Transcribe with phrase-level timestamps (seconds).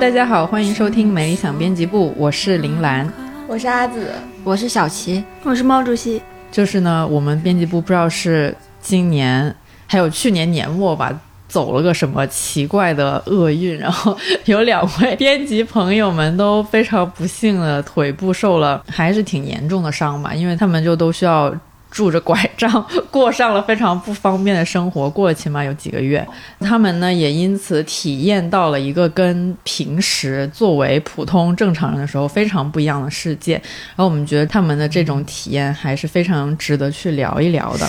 [0.00, 3.06] 大家好，欢迎收听美理想编辑部，我是林兰，
[3.46, 4.10] 我是阿紫，
[4.42, 6.22] 我是小齐，我是毛主席。
[6.50, 9.54] 就是呢，我们编辑部不知道是今年
[9.86, 11.12] 还有去年年末吧，
[11.48, 14.16] 走了个什么奇怪的厄运，然后
[14.46, 21.54] 有两位编辑朋友们都非常不幸的腿部受了还是挺严重的伤吧，因为他们就都需要。
[21.90, 26.24] 拄着拐杖 过上了非常不方便的生活，过了起码有几个月。
[26.60, 33.54] 他们呢也因此体验到了一个跟平时作为普通正常人的时候非常不一样的世界。
[33.54, 37.88] 然后我们觉得他们的这种体验还是非常值得去聊一聊的，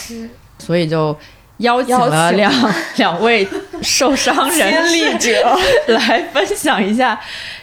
[0.57, 1.15] 所以就
[1.57, 2.51] 邀请了两
[2.97, 3.47] 两位
[3.83, 5.57] 受伤人亲历者
[5.93, 7.19] 来分享一下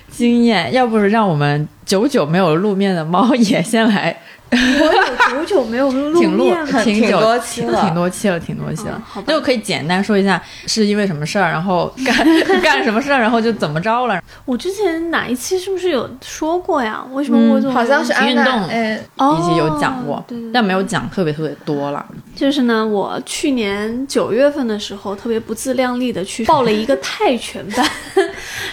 [0.09, 0.73] 经验。
[0.73, 4.17] 要不是让我们久久没有露面的猫也先来。
[4.51, 9.03] 我有久久没有录面了，挺多期了，挺多期了，挺多期了。
[9.27, 14.21] 就可以简单说一下是因为什么事儿，然后干干什么事儿，然后就怎么着了。
[14.45, 17.05] 我之前哪一期是不是有说过呀？
[17.13, 22.05] 为什么我总好像是运动，哎，以及有讲过，但没有讲特别特别多了。
[22.35, 27.87] 就是呢，我去年九月份的时候，特别不自量力的去报了一个泰拳班。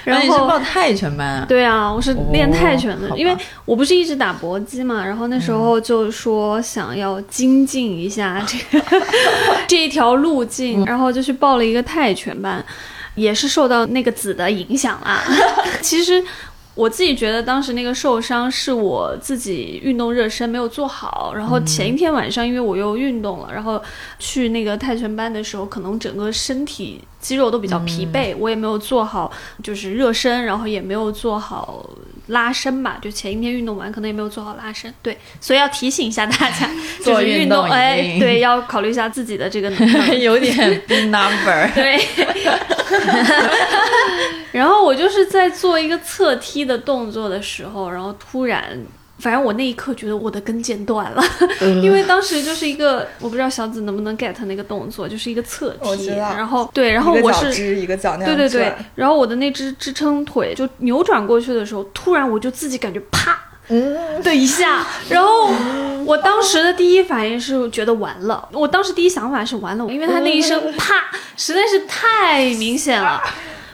[0.05, 1.45] 然后报泰拳班啊？
[1.47, 8.85] 对啊，我是练泰拳的，因为我不是一直打搏击嘛，然后那时候就说想要精进一下这个
[9.67, 12.63] 这一条路径，然后就去报了一个泰拳班，
[13.15, 15.23] 也是受到那个子的影响啦。
[15.81, 16.23] 其实。
[16.75, 23.81] 我自己觉得当时那个受伤是我自己运动热身没有做好，然后前一天晚上因为我又运动了，然后
[24.19, 29.31] 去那个泰拳班的时候，可能整个身体肌肉都比较疲惫，我也没有做好
[29.63, 31.89] 就是热身，然后也没有做好
[32.27, 36.69] 拉伸吧，就前一天运动完可能也没有做好拉伸，对，所以要提醒一下大家，
[37.03, 39.69] 就是运动哎，对，要考虑一下自己的这个
[40.17, 40.81] 有点
[41.11, 41.99] number， 对。
[44.51, 48.79] 然后我就是在做一个侧踢的动作的时候，然后突然，
[49.17, 51.23] 反正我那一刻觉得我的跟腱断了，
[51.81, 63.39] 因为当时就是一个我不知道小紫能不能 get 那个动作，就是一个侧踢，然后对，然后我是一个脚对对对，然后我的那只支撑腿就扭转过去的时候，突然我就自己感觉啪
[63.69, 64.21] 嗯。
[64.21, 65.49] 的一下，然后
[66.05, 71.05] 我当时的第一反应是觉得完了，我当时第一想法是完了，因为他那一声啪
[71.35, 73.21] 实在是太明显了。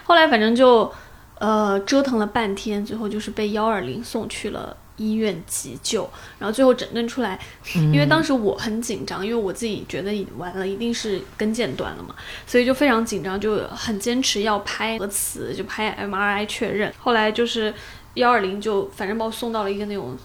[0.03, 0.91] 后来反正就，
[1.39, 7.39] 呃，折腾了半天，最后就是被幺二零送去了医院急救，然后最后诊断出来，
[7.73, 16.93] 因为当时我很紧张，因为我自己觉得已完了，一定是跟腱断了嘛，所以就非常紧张，就很坚持要拍核磁，就拍 MRI 确认。
[16.99, 17.73] 后来就是
[18.13, 20.17] 幺二零就反正把我送到了一个那种。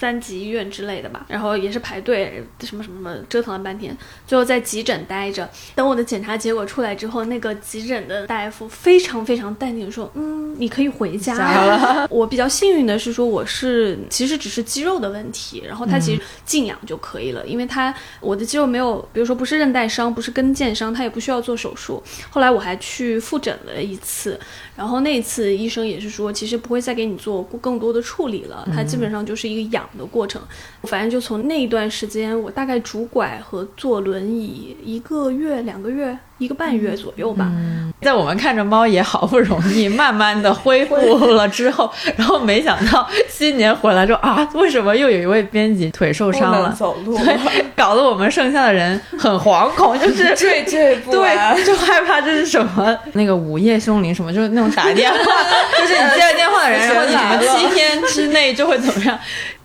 [0.00, 3.94] 三级医院之类的吧，然后也是排队，什么什么折腾了半天，
[4.26, 5.46] 最后在急诊待着。
[5.74, 12.08] 等我的检查结果出来之后，那个急诊的大夫非常非常淡定的说：“嗯，你可以回家了。
[12.10, 22.02] ”我比较幸运的是说我是其实只是肌肉的问题，然后他其实静养就可以了，因为他我的肌肉没有，比如说不是韧带伤，不是跟腱伤，他也不需要做手术。
[22.30, 24.40] 后来我还去复诊了一次，
[24.74, 29.89] 然后那次医生也是说，其实不会再给你做更多的处理了，他基本上就是一个养。
[29.98, 30.40] 的过程，
[30.84, 36.16] 反正就从那一段时间，我大概拄拐和坐轮椅一个月、两个月。
[36.40, 37.52] 一个半月左右吧，
[38.00, 40.96] 在我们看着猫也好不容易慢慢的恢复
[41.34, 46.72] 了之后， 然后没想到新年回来之后啊，为什么又有一位编辑腿受伤了？
[46.72, 47.38] 走路，对，
[47.76, 55.18] 搞得我们剩下的人很惶恐，就是 惴惴不安，对，就害怕这是什么那个午夜凶铃什么，就是那种打电话，
[55.78, 59.18] 就是你接了电话的人，然后你们七天之内就会怎么样？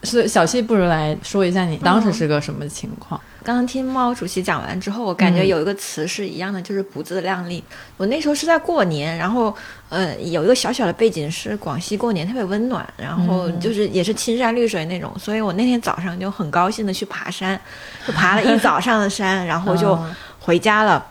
[0.06, 3.20] 是小溪，不如来说一下你当时是个什么情况？
[3.44, 7.64] 刚刚听毛主席讲完之后，我感觉有一个词是一样的，就是不自量力。
[7.98, 9.56] 我那时候是在过年，然后
[9.90, 17.60] 呃有一个小小的背景是广西过年特别温暖，然后就是也是青山绿水那种，所以我那天早上就很高兴的去爬山，
[18.08, 20.00] 就爬了一早上的山，然后就
[20.40, 21.06] 回家了。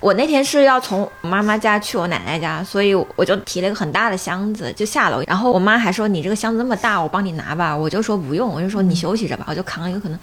[0.00, 7.76] 我那天是要从妈妈家去我奶奶家，所以我就提了一个很大的箱子就下楼，然后我妈还说你这个箱子那么大，我帮你拿吧。
[7.76, 10.18] 我就说不用，我就说你休息着吧，我就扛了一个可能，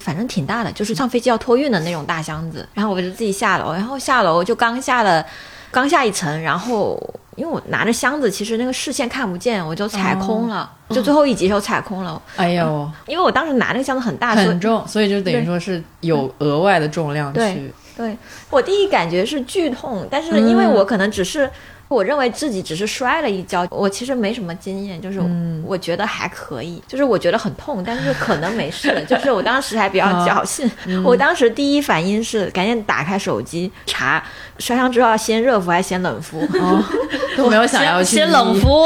[0.00, 2.68] 反正挺大的，就是上飞机要托运的那种大箱子。
[2.74, 5.24] 然后我就自己下楼，然后下楼就刚下了，
[5.70, 7.00] 刚下一层，然后
[7.36, 12.20] 因为我拿着箱子，其实那个视线看不见，我就踩空了，就最后一级时候踩空了。
[12.34, 17.72] 哎呦，因为我当时拿那个箱子很大，很重，所以就等于说是有额外的重量去。
[18.00, 18.16] 对。
[18.48, 21.50] 我第一感觉是剧痛，但是因为我可能只是，
[21.90, 25.20] 我认为自己只是摔了一跤，我其实没什么经验，就是
[25.64, 30.70] 我觉得还可以，就是我觉得很痛，但是可能没事，就是我当时还比较 侥幸，
[31.04, 34.22] 我当时第一反应是赶紧打开手机查
[34.58, 36.46] 摔伤之后要先热敷还是先冷敷，
[37.36, 38.84] 都没有想要去先冷敷、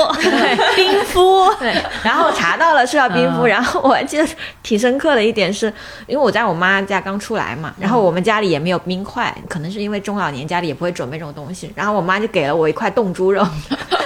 [0.75, 1.53] 冰敷。
[1.61, 3.49] 对，然后查到了是要冰敷，嗯。
[3.49, 4.27] 然后我还记得
[4.63, 5.67] 挺深刻的一点是，
[6.07, 13.47] 因为我在我妈家刚出来嘛，然后我们家里也没有冰块，可能是因为中老年家里也不会准备这种东西，然后我妈就给了我一块冻猪肉，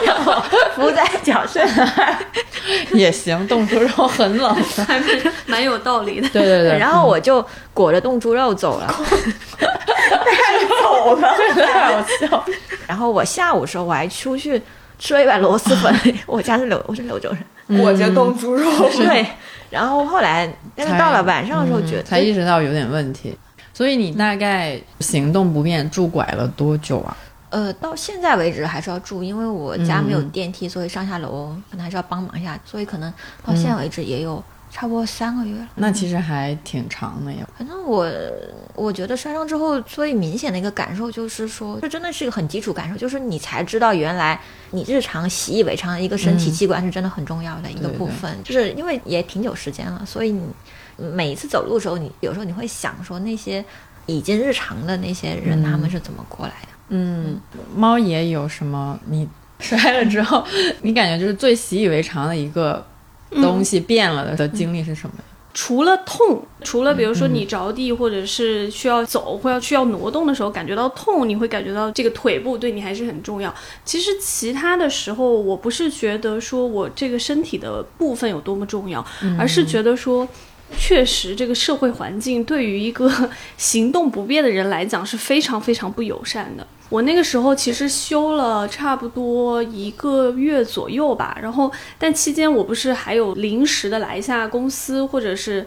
[0.05, 0.43] 然后
[0.75, 1.63] 敷在脚上，
[2.93, 4.55] 也行，冻猪肉很冷。
[4.87, 6.29] 还是蛮有道理的。
[6.31, 7.45] 对对对，然后我就
[7.75, 8.87] 裹着冻猪肉走了，
[9.59, 12.45] 太走了， 太好笑。
[12.87, 14.61] 然后我下午的时候我还出去
[14.99, 19.27] 吃了一碗螺蛳粉，我家是柳，我是柳州人，裹着冻猪肉，对，
[19.71, 23.37] 然后后来但是到了晚上的时候觉得嗯才意识到有点问题。
[23.75, 27.17] 所以你大概行动不便拄拐了多久啊？
[27.51, 33.13] 呃，到现在为止还是要住，因为我家没有电梯，所以上下楼可能还是要帮忙一下，所以可能
[33.45, 35.69] 到现在为止也有差不多三个月了。
[35.77, 37.49] 那其实还挺长的呀。
[37.57, 38.07] 反正我
[38.75, 44.39] 我觉得摔伤之后最明显的一个感受就是说，这真的是一个很基础感受，就是你才知道原来
[44.73, 48.37] 你日常习以为常的一个身体器官是真的很重要的一个对对部分。
[48.45, 50.43] 就是因为也挺久时间了，所以你
[50.97, 53.65] 每一次走路的时候，你有时候你会想说那些
[54.05, 56.69] 已经日常的那些人、他们是怎么过来的。
[56.91, 57.41] 嗯，
[57.75, 58.99] 猫爷有什么？
[59.07, 60.45] 你摔了之后，
[60.83, 62.87] 你感觉就是最习以为常的一个
[63.31, 65.15] 东西变了的经历是什么？
[65.53, 73.53] 除了痛，除了比如说你着地或者是需要走或要需要挪动的时候感觉到痛，你会感觉到这个腿部对你还是很重要。
[73.85, 79.05] 其实其他的时候，我不是觉得说我这个身体的部分有多么重要，
[79.39, 80.29] 而是觉得说。
[80.77, 83.11] 确实，这个社会环境对于一个
[83.57, 86.67] 行动不便的人来讲是非常非常不友善的。
[86.89, 95.67] 我那个时候其实休了差不多一个月左右吧，然后但期间我不是还有临时的来一下公司，或者是。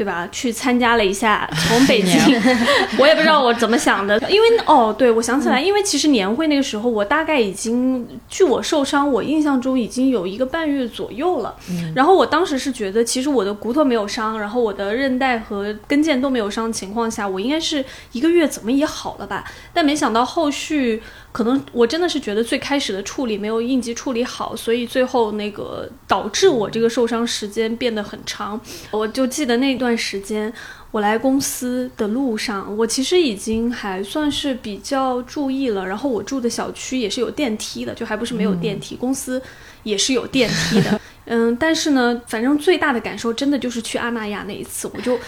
[0.00, 0.26] 对吧？
[0.32, 2.18] 去参加了一下， 从北京，
[2.98, 11.54] 我也不知道我怎么想的，因为哦，对，我想起来，因为其实年会那个时候，我大概已经，据我受伤，我印象中已经有一个半月左右了。
[11.94, 19.44] 然后我当时是觉得，其实我的骨头没有伤，然后我的韧带和跟腱都没有伤的情况下，我应该是一个月怎么也好了吧？
[19.74, 21.02] 但没想到后续。
[21.32, 28.60] 可能我真的是觉得最开始的处理没有应急处理好，所以最后那个导致我这个受伤时间变得很长。
[28.90, 30.52] 我就记得那段时间，
[30.90, 35.86] 我来公司的路上，我其实已经还算是比较注意了。
[35.86, 39.40] 然后我住的小区也是有电梯的，就还不是没有电梯，公司
[39.82, 41.00] 也是有电梯的。
[41.26, 45.18] 嗯，但是呢，反正最大的感受真的就是去阿那亚那一次，我就。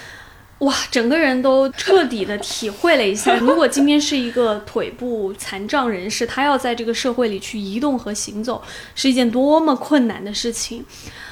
[0.59, 8.62] 哇，整个人都彻底的体会了一下，如果今天是一个腿部残障人士，他要在这个社会里去移动和行走，
[8.94, 10.85] 是一件多么困难的事情。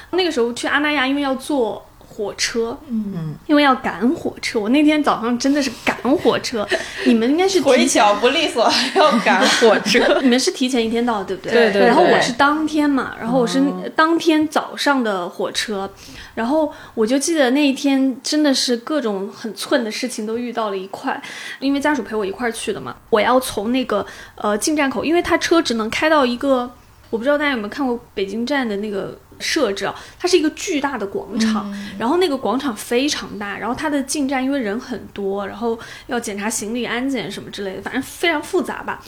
[0.09, 1.81] 那个时候去阿那亚，因为要坐
[2.21, 6.67] 火车，嗯，因为要赶火车，我那天早上真的是赶火车。
[7.07, 9.99] 你们应该是腿脚，不利索，还要赶火车。
[10.21, 11.51] 你们是提前一天到，对不对？
[11.51, 13.59] 对对然后我是当天嘛，然后我是
[13.95, 15.89] 当天早上的火车，
[16.35, 21.19] 然后我就记得那一天真的是各种很寸的事情都遇到了一块，
[21.59, 24.05] 因为家属陪我一块儿去的嘛，我要从那个
[24.35, 26.69] 呃进站口，因为他车只能开到一个，
[27.09, 29.17] 我不知道大家有没有看过北京站的那个。
[29.41, 39.01] 设置啊，它是一个巨大的广场，然后那个广场非常大，然后它的进站因为人很多，然后要检查行李安检什么之类的，反正非常复杂吧。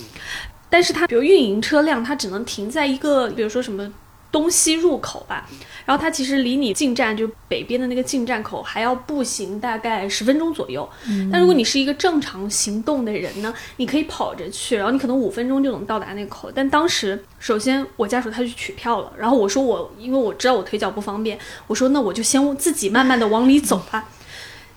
[0.69, 3.93] 但是它比如运营车辆，它只能停在一个，比如说什么
[4.33, 5.47] 东西入口吧，
[5.85, 10.89] 然后它其实离你进站就北边的那个进站口还要步行大概十分钟左右。
[11.31, 16.51] 但如果你是一个正常行动的人呢，你可以跑着去，然后你可能五分钟就能到达那个口。
[16.53, 21.37] 但当时首先我家属他去取票了，然后我说我因为我知道我腿脚不方便，
[21.67, 24.09] 我说那我就先自己慢慢的往里走吧。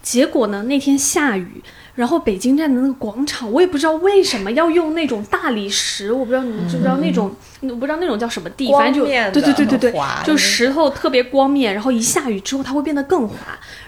[0.02, 1.62] 结果呢，那天下雨，
[1.96, 13.36] 然后北京站的那个广场，我也不知道为什么要用那种大理石，我不知道你们知不知道那种，我不知道那种叫什么地，反正就对对对对对，就石头特别光面，然后一下雨之后它会变得更滑。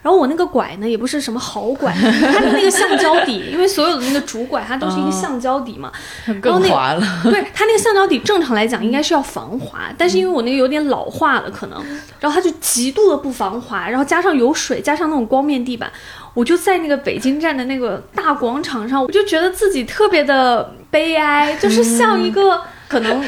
[0.02, 5.92] 然后我那个拐呢，也不是什么好拐， 它的那个橡胶底，因为所有的那个主拐它都是一个橡胶底嘛，
[6.40, 7.20] 更滑了。
[7.22, 11.84] 对，它那个橡胶底正常来讲应该是要防滑，但是因为我那个有点老化了，可能，
[12.20, 15.92] 然后它就极度的不防滑，然后加上有水，加上那种光面地板。
[16.38, 23.24] 我就在那个北京站的那个大广场上，我就觉得自己特别的悲哀，就是像一个、可能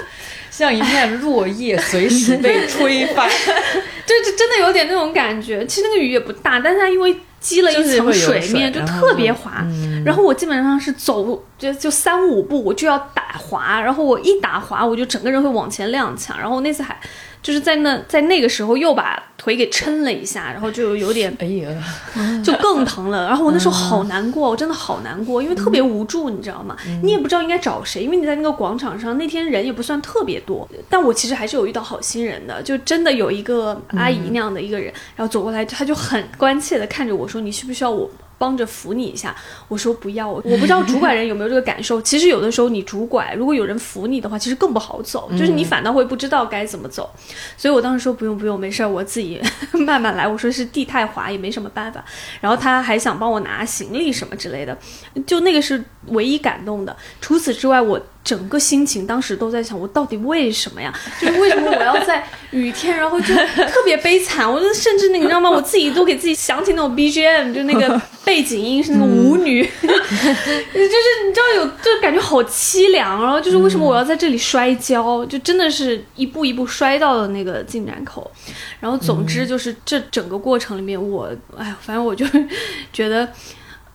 [0.50, 3.28] 像一片落叶，随时被吹翻，
[4.06, 5.66] 就就真的有点那种感觉。
[5.66, 9.62] 其实那个雨也不大，但是它因为积了一层水面，就特别滑。
[10.06, 16.38] 然后我基本上是走就就三五步我就要打滑，然后我一打滑，我就整个人会往前踉跄。
[16.38, 16.98] 然后那次还。
[17.44, 21.68] 就是在那在那个时候又把腿给抻了一下，然后就有点哎呀，
[22.42, 23.26] 就更疼了。
[23.26, 26.74] 然后我那时候好难过，我真的好难过，因为特别无助，你知道吗？
[27.02, 38.10] 你也不知道应该找谁，因为你在那个广场上，那天人也不算特别多，但我其实还是有遇到好心人的，就真的有一个阿姨那样的一个人，然后走过来，她就很关切的看着我说：“你需不需要我？”
[38.44, 39.34] 帮着扶你一下，
[39.68, 42.00] 我说不要，我我不知道主管人有没有这个感受。
[42.04, 47.10] 其实有的时候你主拐，如果有人扶你的话，其实更不好走，就是你反倒会不知道该怎么走。
[47.56, 49.40] 所以我当时说不用不用，没事儿，我自己
[49.72, 50.28] 慢慢来。
[50.28, 52.04] 我说是地太滑，也没什么办法。
[52.42, 54.76] 然后他还想帮我拿行李什么之类的，
[55.26, 56.94] 就那个是唯一感动的。
[57.22, 57.98] 除此之外，我。
[58.24, 60.90] 整个心情当时都在想，我到底为什么呀？
[61.20, 64.50] 就是为什么我要在雨天，然后就特别悲惨。
[64.50, 65.50] 我就甚至那你知道吗？
[65.50, 73.22] 我自己都给自己想起那种 BGM，就那个 背景音是那个舞女， 就是你知道有，就感觉好凄凉。
[73.22, 75.22] 然后就是为什么我要在这里摔跤？
[75.26, 78.30] 就真的是一步一步摔到了那个进展口。
[78.80, 82.24] 然后总之就是这整个过程里面，我哎呀，反正我就
[82.90, 83.28] 觉得，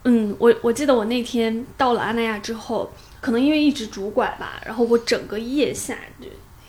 [0.04, 2.88] 嗯，我我记得我那天到了阿那亚之后。
[3.22, 5.98] 可能因为一直拄拐吧，然后我整个腋下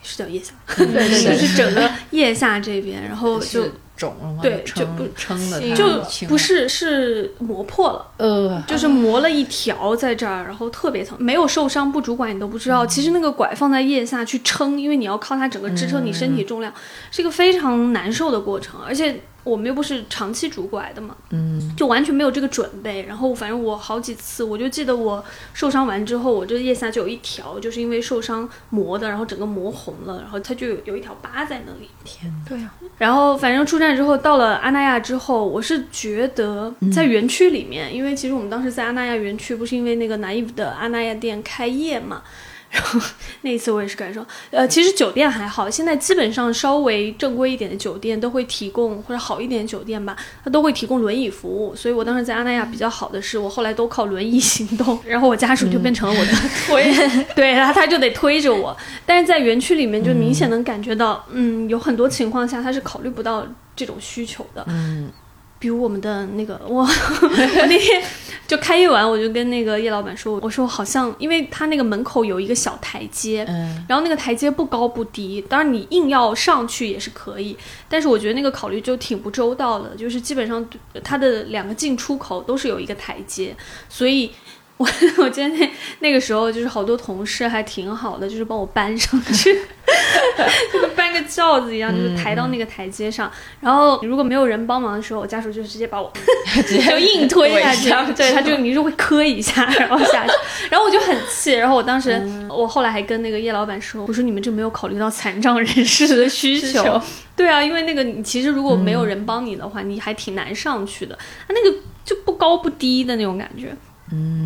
[0.03, 3.67] 是叫腋下，对 对，就是整个腋下这边，然后就
[3.97, 4.39] 肿了吗？
[4.43, 11.17] 对，就不撑的，就不是是磨破了，呃，就是磨了一条在这儿，然后特别疼。
[11.21, 16.73] 没有受伤不拄拐你都不知道，其实那个拐放在腋下去撑，因为你要靠它整个支撑你身体重量，
[17.11, 19.21] 是一个非常难受的过程，而且。
[19.43, 23.05] 我们又不是长期拄拐的嘛，嗯，就完全没有这个准备。
[23.09, 31.89] 然后反正我好几次，我就记得我受伤完之后，我这腋下就有一条，就是因为受伤磨的，然后整个磨红了，然后它就有有一条疤在那里。
[32.05, 32.75] 天，对啊。
[32.99, 42.23] 然后反正出站之后，到了阿那亚之后，我是觉得在园区里面，因为其实我们当时在阿那亚园区，不是因为那个 Naive 的阿那亚店开业嘛。
[42.71, 43.01] 然 后
[43.43, 51.75] 那一次我也是感受，呃，其实酒店还好，现在基本上稍微正规一点的酒店都会提供，或者好一点的酒店吧，它都会提供轮椅服务。
[51.75, 56.33] 所以我当时在阿那亚比较好的是，我后来都靠轮椅行动，然后我家属就变成了我的
[56.69, 58.77] 推， 对，然后他就得推着我。
[59.05, 65.11] 但是在园区里面就明显能感觉到，嗯，有很多情况下他是考虑不到这种需求的，嗯。
[65.59, 68.03] 比如我们的那个，我我那天
[68.51, 77.57] 就开业完，我就跟那个叶老板说，我说好像，因为他那个门口有一个小台阶，嗯，然后那个台阶不高不低，当然你硬要上去也是可以，
[77.89, 80.69] 但是我觉得那个考虑就挺不周到的，就是基本上
[81.05, 83.57] 它的两个进出口都是有一个台阶，
[83.89, 84.33] 所以。
[84.81, 84.89] 我
[85.23, 89.53] 我今天那那个时候就是好多同事还挺好的，就是帮我搬上去，
[90.73, 93.31] 就跟搬个轿子一样，就是抬到那个台阶上。
[93.61, 96.11] 然后如果没有人帮忙的时候，我家属就直接把我
[96.67, 100.33] 就硬推下去，对，他就你就会磕一下，然后下去。
[100.71, 102.19] 然后我就很气，然后我当时
[102.49, 106.99] 我后来还跟那个叶老板说，我说你们这没有考虑到残障人士的需求。
[107.37, 111.19] 对啊，因为那个你其实如果没有人帮你的话，你还挺难上去的。
[111.47, 113.77] 他那个就不高不低的那种感觉。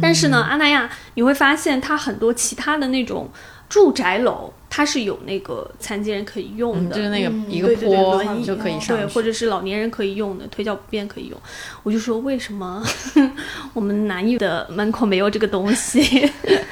[0.01, 3.31] 但是呢，阿那亚你会发现，它很多其他的那种
[3.69, 11.39] 住宅楼，它是有那个残疾人可以用的，就是那个一个坡就可以上，对，或者是老年人可以用的，腿脚不便可以用。
[11.83, 12.83] 我就说，为什么
[13.73, 16.31] 我们南艺的门口没有这个东西？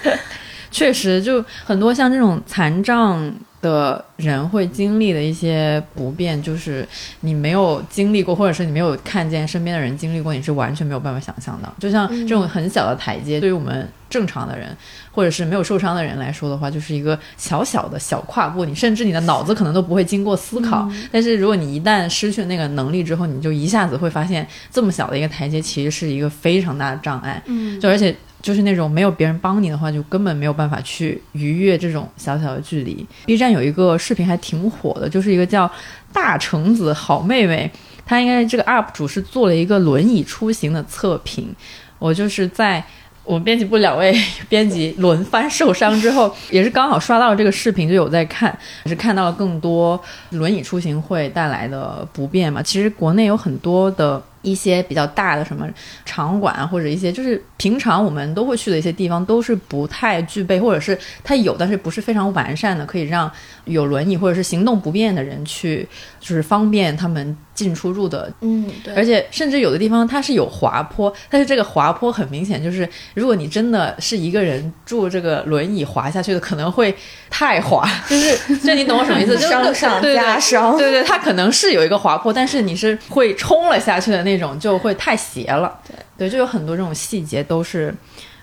[0.70, 3.32] 确实，就很多像这种残障。
[3.62, 6.86] 的人会经历的一些不便，就是
[7.20, 11.72] 你没有经历过，或者是你没有看见身边的人经历过，你是完全没有办法想象的。
[11.78, 14.76] 就像这种很小的台阶，对于我们正常的人，
[15.12, 20.90] 或者是没有受伤的人来说的话，就是一个小小的小跨步，你甚至你的脑子可能都不会经过思考。
[21.12, 27.40] 但是如果你一旦失去那个能力之后，你就一下子会发现，这么小的一个台阶其实是一个非常大的障碍。
[27.46, 28.12] 嗯，就而且。
[28.42, 33.06] 就是那种没有别人帮你的话，就根本没有办法去逾越这种小小的距离。
[33.24, 35.70] B 站有一个视频还挺火的，就是一个叫
[36.12, 37.70] 大橙子好妹妹，
[38.04, 41.54] 她应该这个 UP 主是做了一个轮椅出行的测评。
[42.00, 42.82] 我就是在
[43.22, 44.12] 我们编辑部两位
[44.48, 49.98] 编辑轮番受伤之后，也是刚好刷到了这个视频，就有在看，也是看到了更多
[50.30, 52.60] 轮椅出行会带来的不便嘛。
[52.60, 54.20] 其实国内有很多的。
[54.42, 55.68] 一些比较大的什么
[56.04, 63.30] 场馆或者一些就是平常我们都会去的一些地方，都是不太具备，或者是它有，但是不是非常完善的，可以让
[63.64, 65.88] 有轮椅或者是行动不便的人去，
[66.20, 68.28] 就是方便他们进出入的。
[68.40, 68.92] 嗯，对。
[68.94, 76.92] 而且甚至有的地方它是有滑坡，但是这个滑坡很明显就是，如果你真的是一个人住这个轮椅滑下去的，可能会
[77.30, 79.38] 太滑， 就是就你懂我什么意思？
[79.38, 80.76] 伤 上加伤。
[80.76, 84.32] 对对，它可能是有一个滑坡，但是你是会冲了下去的那。
[84.32, 87.94] 那种就会太斜了，对对，就有很多这种细节都是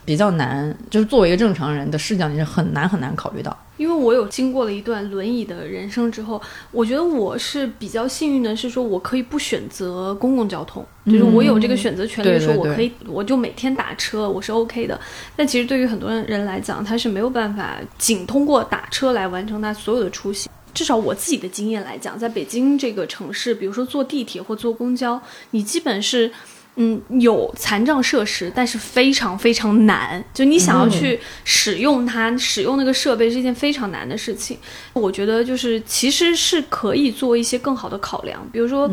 [0.09, 3.55] 比较难，就是作为一个正常人的视角，你是很难很难考虑到。
[3.77, 14.99] 因为我有经过了一段轮椅的人生之后，我觉得我是比较幸运的，是说我可以不选择公共交通，就是我有这个选择权利，对对说我对可以，我就每天打车，我是 OK 的。
[15.35, 20.51] 但其实对于很多人来讲，他是没有办法仅通过打车来完成他所有的出行。
[20.73, 26.31] 至少我自己的经验来讲，在北京这个城市，比如说坐地铁或坐公交，你基本是。
[26.75, 30.23] 嗯，有残障设施，但是非常非常难。
[30.33, 34.57] 就你想要去使用它，使用那个设备是一件非常难的事情。
[34.93, 38.89] 我觉得就是其实是可以做一些更好的考量，比如说，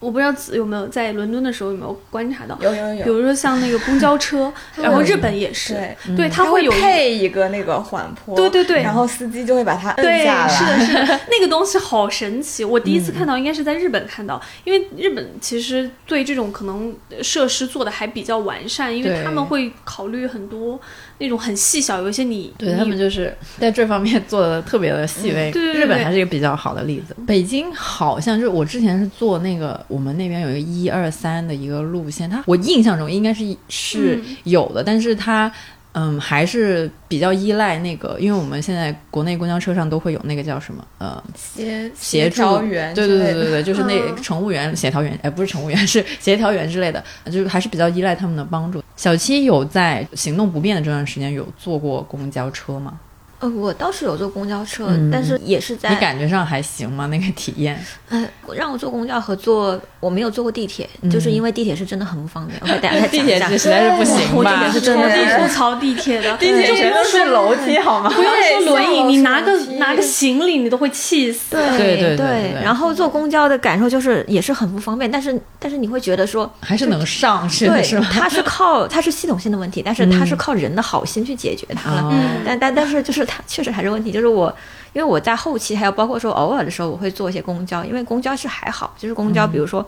[0.00, 3.04] 我不知道子有没有在伦敦的时候有没有观察到，有有有。
[3.04, 6.16] 比如说像那个公交车， 然后日本也是，对。
[6.16, 8.82] 对，它它会有一配一个那个缓坡，对对对。
[8.82, 10.48] 然后司机就会把它摁，下来。
[10.54, 12.64] 是的，是的，那个东西好神奇。
[12.64, 20.80] 我第一次看到应该是在日本看到，因为日本其实对这种可能设施做的还比较完善，因为他们会考虑很多
[21.18, 25.50] 那种很细小，有一些你对他们就是在这方面 做的特别的细微。
[25.52, 27.16] 日本还是一个比较好的例子。
[27.26, 35.50] 北京好像就是我之前是做那个，我们那边有一个一二三的一个路线，它我印象中应该是是有的，但是它。
[35.92, 48.80] 嗯，还是比较依赖那个，因为我们现在国内公交车上都会有那个叫什么呃协协助调员对对对对对，就是那嗯乘务员、协调员，哎，不是乘务员， 是协调员之类的，就是还是比较依赖他们的帮助。
[48.98, 52.98] 小七有在行动不便的这段时间有坐过公交车吗？
[53.40, 57.06] 呃，我倒是有坐公交车，嗯但是也是在你感觉上还行吗？
[57.06, 57.78] 那个体验？
[58.10, 58.26] 呃，
[58.56, 62.58] 让我坐公交和坐我没有坐过地铁，就是因为地铁是真的很不方便。
[62.62, 64.50] 我给大家地讲一下铁实在是不行我吧？
[64.52, 68.10] 这边是超级吐槽地铁的，地铁就不用说楼梯好吗？
[68.10, 68.32] 不用
[68.64, 71.50] 说轮椅，你拿个拿个行李你都会气死。
[71.54, 78.08] 对对对对对然后坐公交的感受就是也是很不方便，但是但是你会觉得说，还是能上去是吗？
[78.10, 82.02] 它是靠它是系统性的问题，但是它是靠人的好心去解决它了。
[82.02, 84.52] 哦但但但是就是它确实还是问题，就是我。
[84.94, 89.86] 因为我在后期还有包括说偶尔的时候，我会坐一些公交，因为公交是还好，就是公交，比如说。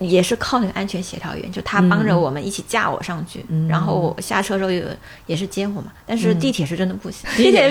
[0.00, 4.84] 也是靠那个安全协调员，就他帮着我们一起架我上去，然后我下车的时候也
[5.26, 5.84] 也是接我嘛。
[6.04, 7.70] 但是地铁是真的不行，地铁是，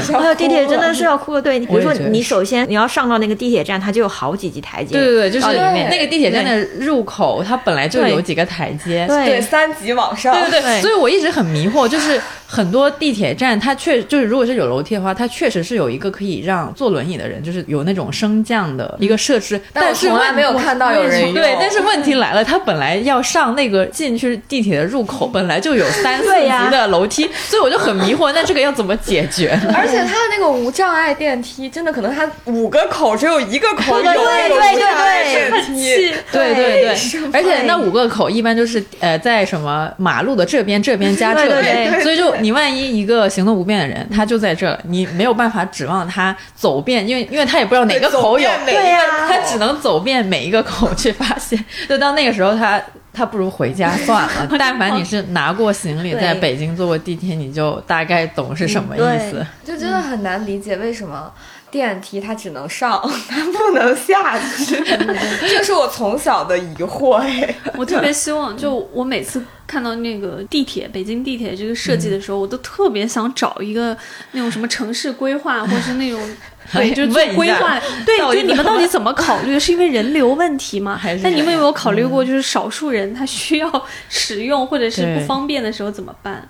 [0.00, 1.42] 全哎呦，地铁真的是要哭的。
[1.42, 4.94] 对，比如说你首先你要上到那个地铁站，它就有好几级台阶。
[4.94, 5.46] 对对对，就是
[5.90, 9.06] 那个地铁站的入口，它本来就有几个台阶。
[9.06, 12.18] 对对三级往上，对对对，对所以我一直很迷惑，就是
[12.50, 29.50] 很多地铁站，它确就是如果是有楼梯的话，它确实是有一个可以让坐轮椅的人，就是有那种升降的一个设置，但我是从来没有看到有人用对，但是问题来了，他本来要上那个进去地铁的入口，本来就有 三四级的楼梯，所以我就很迷惑，那这个要怎么解决？
[29.76, 51.62] 而且它的那个无障碍电梯，真的可能它五个口只有一个口有 对对那个对无障碍对电梯，对对对是，而且那五个口一般就是呃在什么马路的这边、这边加这对对边，对所以就你万一一个行动不便的人，他就在这儿，你没有办法指望他走遍，因为因为他也不知道哪个口有，对对呀他只能走遍每一个口去发现。
[51.88, 52.80] 就到那个时候他。
[53.10, 54.46] 他不如回家算了。
[54.56, 59.44] 但凡你是拿过行李，在北京坐过地铁，你就大概懂是什么意思。
[59.64, 61.32] 就真的很难理解为什么
[61.70, 64.76] 电梯它只能上， 它不能下去，
[65.48, 67.54] 这是我从小的疑惑哎。
[67.76, 73.96] 我特别希望，就我每次看到那个地铁，北京地铁这个设计的时候，我都特别想找一个
[74.32, 76.20] 那种什么城市规划，或是那种
[76.72, 77.80] 对，就是规划。
[78.04, 79.58] 对，就你们到底怎么考虑？
[79.58, 80.96] 是因为人流问题吗？
[80.96, 86.48] 还是那你们有没有考虑过，就是少数人他需要使用或者是不方便的时候怎么办？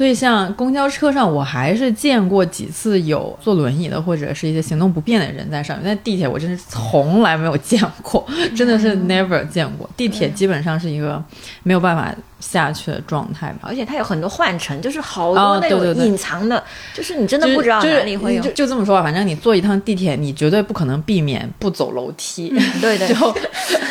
[0.00, 9.86] 所以像公交车上，我还是见过几次有坐轮椅的或者是一些行动不便的人在上面，但地铁我真是从来没有见过， 真的是 never 见过。
[9.98, 11.22] 地铁基本上是一个
[11.64, 13.60] 没有办法下去的状态吧。
[13.62, 16.62] 而且它有很多换乘，就是好哦多那种对对对隐藏的，
[16.94, 18.50] 就是你真的不知道就是哪里会有就。
[18.52, 23.36] 就这么说吧，反正你坐一趟地铁，你绝对不可能避免不走楼梯，对对 就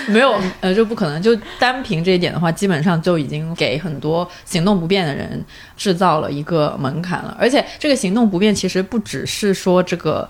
[0.08, 1.22] 没有呃就不可能。
[1.22, 5.44] 就单凭这一点的话，基本上就已经给很多行动不便的人
[5.78, 7.38] 制造了一个门槛了。
[7.40, 10.28] 而且这个行动不便其实不只是说这个。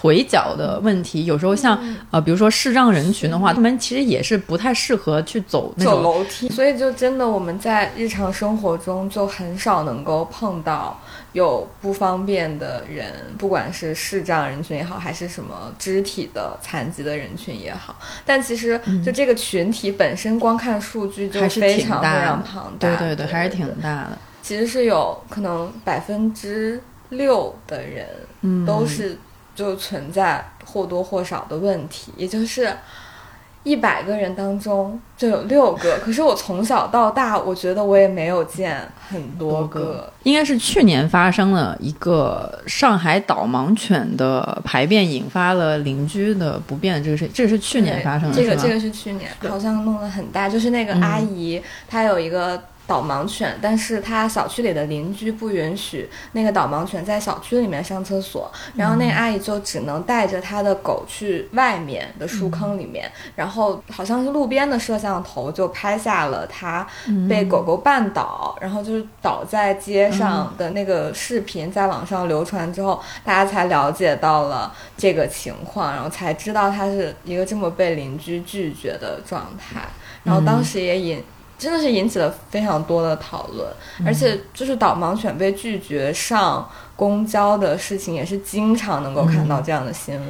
[0.00, 1.76] 腿脚的问题，有时候像
[2.12, 10.96] 呃，比如说视障人群的话，他们其实也是不太适合去走那走种楼梯，所以就真的我们在日常生活中就很少能够碰到
[11.32, 17.96] 有不方便的人，不管是视障人群也好，还是什么肢体的残疾的人群也好。
[18.24, 22.94] 但其实就这个群体本身，光看数据就非常非常庞大。
[22.94, 24.18] 对对对，还是挺大的。
[24.42, 28.06] 其实是有可能百分之六的人
[28.42, 29.18] 嗯，都是
[29.58, 32.72] 就存在或多或少的问题，也就是
[33.64, 40.12] 一百个人当中就有六个，可是我从小到大，我觉得我也没有见很多个。
[40.22, 52.62] 应该是去年发生了一个上海导盲犬的排便引发了邻居的不便，这个是这个是去年发生的，这个这个是去年，好像弄得很大，就是那个阿姨她有一个。
[52.88, 66.86] 导盲犬，但是他小区里的邻居不允许那个导盲犬在小区里面上厕所，然后那阿姨就只能带着他的狗去外面的树坑里面，然后好像是路边的摄像头就拍下了他
[67.28, 79.82] 被狗狗绊倒，然后就是倒在街上的那个视频在网上流传之后，大家才了解到了这个情况，然后才知道他是一个这么被邻居拒绝的状态，
[80.24, 81.22] 然后当时也引。
[81.58, 83.68] 真的是引起了非常多的讨论，
[84.06, 90.28] 而且就是导盲犬被拒绝上公交的事情，也是经常能够看到这样的新闻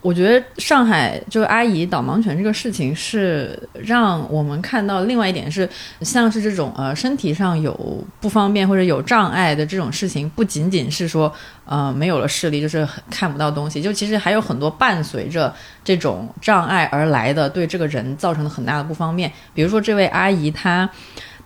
[0.00, 5.68] 我觉得上海就是阿姨导盲犬这个事情，是让我们看到另外一点是，
[6.02, 11.32] 像是这种呃身体上有不方便或者有障碍的这种事情，不仅仅是说
[11.64, 15.52] 呃没有了视力就是看不到东西，就其实还有很多伴随着
[15.84, 19.30] 这种障碍而来的对这个人造成的很大的不方便。
[19.52, 20.88] 比如说这位阿姨她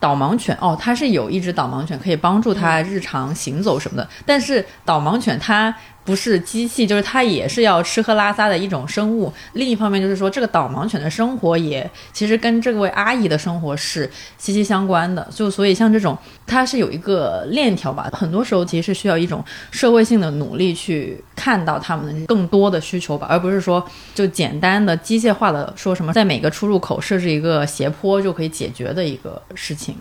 [0.03, 5.73] 导盲犬哦，它是有一只导盲犬可以帮助它日常行走什么的，但是导盲犬它。
[6.05, 9.33] 不是机器，就是它也是要吃喝拉撒的一种生物。
[9.53, 15.27] 另一方面就是说，这个导盲犬的生活也其实跟这位阿姨的生活是息息相关的。
[15.31, 18.11] 就所以像这种，它是有一个链条吧。
[18.13, 23.85] 很多时候其实是需要一种社会性的努力去看到他们的更多的需求吧，而不是说
[24.15, 29.95] 就简单的机械化的说什么在每个出入口设置一个斜坡就可以解决的一个事情。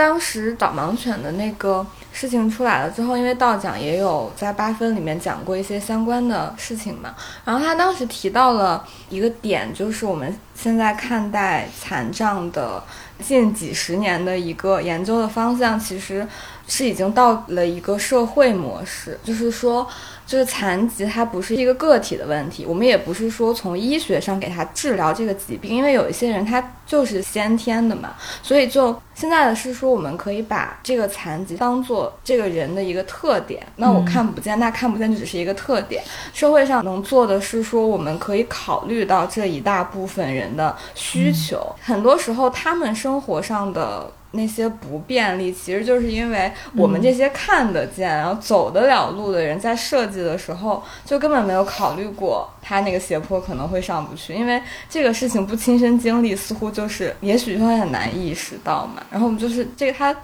[0.00, 12.82] 当时导盲犬的那个事情出来了之后，因为道长也有在八分里面讲过一些相关的事情嘛，然后他当时提到了一个点，就是我们现在看待残障的
[13.22, 16.26] 近几十年的一个研究的方向，其实
[16.66, 19.86] 是已经到了一个社会模式，就是说。
[20.30, 33.66] 就是残疾，它不是一个个体的问题，我们也不是说从医学上给他治疗这个疾病，因为有一些人他就是先天的嘛，所以就现在的是说，我们可以把这个残疾当做这个人的一个特点。
[33.74, 36.00] 那我看不见，那看不见就只是一个特点。
[36.32, 44.12] 社会上能做的是说，我们可以考虑到这一大部分人的需求，很多时候他们生活上的。
[44.32, 59.02] 那些不便利，其实就是因为我们这些看得见、然后走得了路的人，在设计的时候就根本没有考虑过他那个斜坡可能会上不去，因为这个事情不亲身经历，似乎就是也许会很难意识到嘛。
[59.10, 60.14] 然后我们就是这个他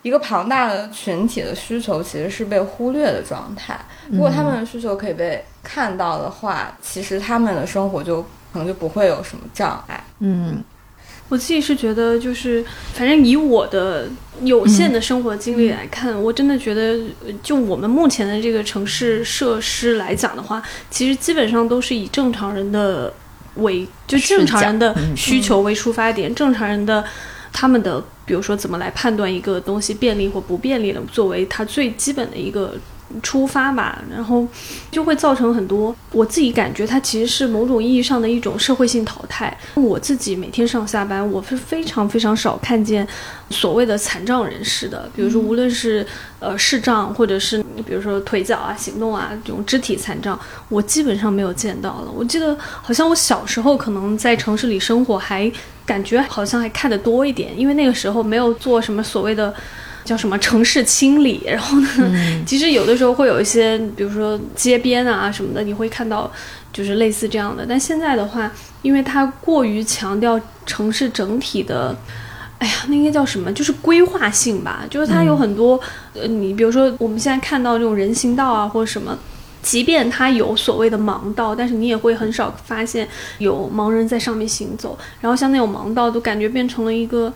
[0.00, 3.78] 一个庞大的群体的需求其实是被忽略的状态。
[4.08, 10.02] 如果他们的需求可以被看到的话，其实他们的生活就可能就不会有什么障碍。
[10.20, 10.64] 嗯。
[11.30, 12.62] 我自己是觉得，就是
[12.92, 14.08] 反正以我的
[14.42, 16.98] 有限的生活经历来看，我真的觉得，
[17.42, 23.14] 就我们目前的这个城市设施来讲的话，其实基本上都是以正常人的
[23.54, 27.04] 为，就正常人的需求为出发点，正常人的
[27.52, 32.74] 他们的，比如说怎么来判断一个东西便利或不便利的，作为他最基本的一个。
[33.22, 34.46] 出发吧，然后
[34.90, 35.94] 就会造成很多。
[36.12, 39.56] 我自己感觉它其实是某种意义上的一种社会性淘汰。
[39.74, 43.06] 我自己每天上下班，我是非常非常少看见
[43.50, 45.10] 所谓的残障人士的。
[45.14, 46.06] 比如说，无论是
[46.38, 52.10] 呃视障，或者是比如说腿脚啊、行动啊这种肢体残障，我基本上没有见到了。
[52.14, 55.50] 我记得好像我小时候可能在城市里生活，还
[55.84, 59.52] 感觉好像还看得多一点，因为那个时候没有做什么所谓的。
[60.04, 61.42] 叫什么城市清理？
[61.46, 61.88] 然后呢，
[62.46, 66.30] 其实有的时候会有一些，比如说街边啊什么的，你会看到
[66.72, 67.64] 就是类似这样的。
[67.68, 68.50] 但现在的话，
[68.82, 71.96] 因为它过于强调城市整体的，
[72.58, 73.52] 哎呀，那应该叫什么？
[73.52, 74.84] 就是规划性吧。
[74.90, 75.78] 就是它有很多，
[76.14, 79.16] 呃，你比如说我们现在看到这种人行道啊或者什么，
[79.62, 83.06] 即便它有所谓的盲道，但是你也会很少发现
[83.38, 84.98] 有盲人在上面行走。
[85.20, 87.32] 然后像那种盲道，都感觉变成了一个。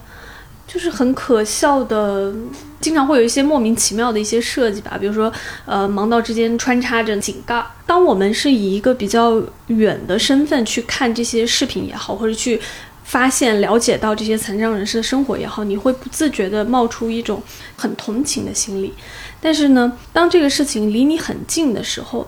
[0.67, 2.35] 就是很可笑的，
[2.81, 5.33] 经常会有一些莫名其妙的一些设计吧，比如说，
[5.67, 7.65] 呃，盲道之间穿插着井盖。
[7.87, 12.59] 当我们是以一个比较远的身份去看这些视频也好，或者去
[13.05, 17.41] 发现、了解到这些残障人士的生活也好，你会不自觉地冒出一种
[17.77, 18.93] 很同情的心理。
[19.41, 22.27] 但是呢，当这个事情离你很近的时候，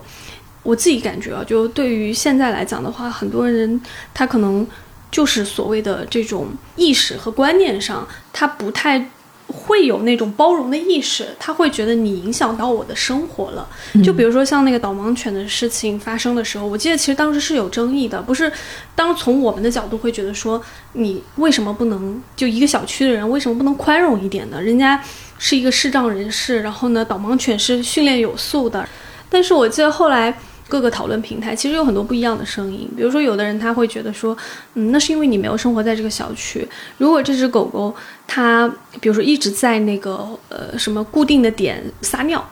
[0.63, 3.81] 我自己感觉啊，就对于现在来讲的话，很多人
[4.13, 4.65] 他可能。
[5.11, 9.09] 就是所谓的这种意识和观念上，他不太
[9.47, 13.67] 会有那种包容的意识，他会觉得你影响到我的生活了。
[14.03, 18.51] 就比如说像那个导盲犬的事情发生的时候，我记得其实当时是有争议的，不是
[18.93, 20.61] 当从我们的角度会觉得说，
[20.93, 24.61] 你为什么不能就一个小区的人为什么不能宽容一点呢？
[24.61, 25.01] 人家
[25.39, 28.87] 是一个视障人士，然后呢，导盲犬是训练有素的。
[29.29, 30.37] 但是我记得后来。
[30.67, 34.37] 各个讨论平台其实有很多不一样的声音，比如说有的人他会觉得说，
[34.73, 36.67] 嗯，那是因为你没有生活在这个小区。
[36.97, 37.95] 如果这只狗狗
[38.27, 42.45] 它，比如说一直在那个呃什么固定的点撒尿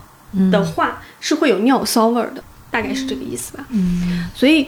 [0.50, 3.66] 的话，是会有尿骚味儿的，大概是这个意思吧。
[3.70, 4.66] 嗯，所以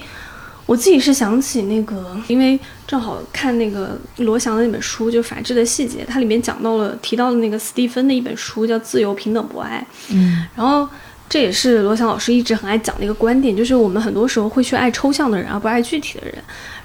[0.65, 9.85] 我自己是想起那个，因为正好看那个罗翔的那本书，就《法治的细节》，它里面讲到了提到的那个斯蒂芬的一本书叫《自由、平等、博爱》。
[10.09, 10.89] 嗯，然后。
[11.29, 16.35] 这也是罗翔老师一直很爱讲的一个观点，就是我们很多时候会去爱抽象的人，而不爱具体的人。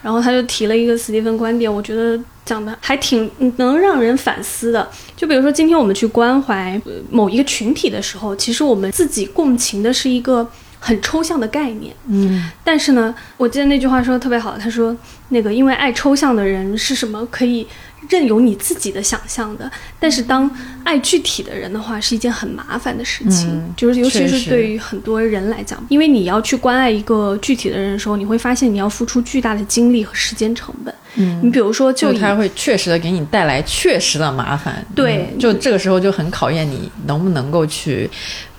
[0.02, 4.88] 然后他就提了一个斯蒂芬观点，我觉得讲的还挺能让人反思的。
[5.16, 10.44] 就比如说今天我们去关怀某一个群体的时候，其实我们自己共情的是一个
[10.81, 11.94] 很抽象的概念。
[12.09, 14.96] 嗯，但是呢，我记得那句话说的特别好，他说
[15.28, 17.66] 那个因为爱抽象的人是什么可以。
[18.12, 20.51] 任由你自己的想象的，但是当
[20.85, 23.72] 爱具体的人的话，是一件很麻烦的事情。
[23.75, 30.94] 就是尤其是对于很多人来讲，因为你要去关爱一个具体的人的时候，你会发现你要付出巨大的精力和时间成本。
[31.14, 34.85] 嗯，你比如说，就他会确实的给你带来确实的麻烦。
[34.94, 38.11] 对，就这个时候就很考验你能不能够去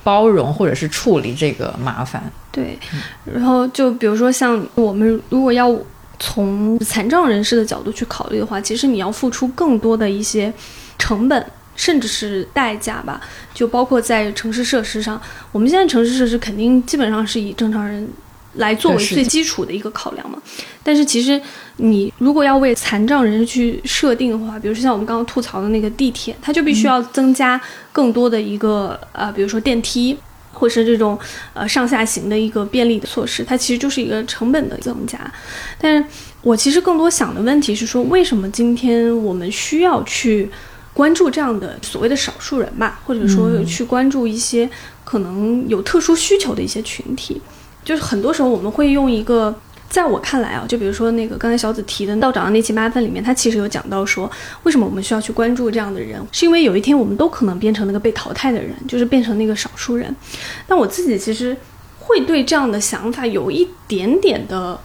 [0.04, 2.24] 包容或者是处理这个麻烦。
[2.52, 2.80] 对，
[3.24, 5.72] 然后就比如说像我们如果要。
[6.26, 10.52] 从残障人士的角度去考虑的话，其实你要付出更多的一些
[10.98, 13.20] 成本，甚至是代价吧。
[13.54, 18.08] 就包括在城市设施上，我们现在城市设施肯定基本上是以正常人
[18.54, 20.42] 来作为最基础的一个考量嘛。
[20.82, 21.40] 但是其实
[21.76, 27.60] 你如果要为残障人士去设定的话，比如说像我们刚刚吐槽的那个地铁，它就必须要增加
[27.92, 30.18] 更多的一个呃，比如说电梯。
[30.54, 31.20] 或是这种
[31.54, 35.20] 呃上下行的一个便利的措施，它其实就是一个成本的增加。
[35.78, 36.06] 但是
[36.42, 40.50] 我其实更多想的问题是说，为什么今天我们需要去
[40.94, 44.70] 关注这样的所谓的少数人吧，或者说去关注一些
[45.04, 47.42] 可能有特殊需求的一些群体？
[47.84, 49.54] 就是很多时候我们会用一个。
[49.94, 54.30] 在我看来啊，就比如说那个刚才小紫提的道长的那期八分里面，他其实有讲到说，
[54.64, 60.16] 为什么我们需要去关注这样的人，是因为有一天我们都可能变成那个被淘汰的人，就是变成那个少数人。
[60.68, 61.56] 那我自己其实
[62.00, 64.80] 会对这样的想法有一点点的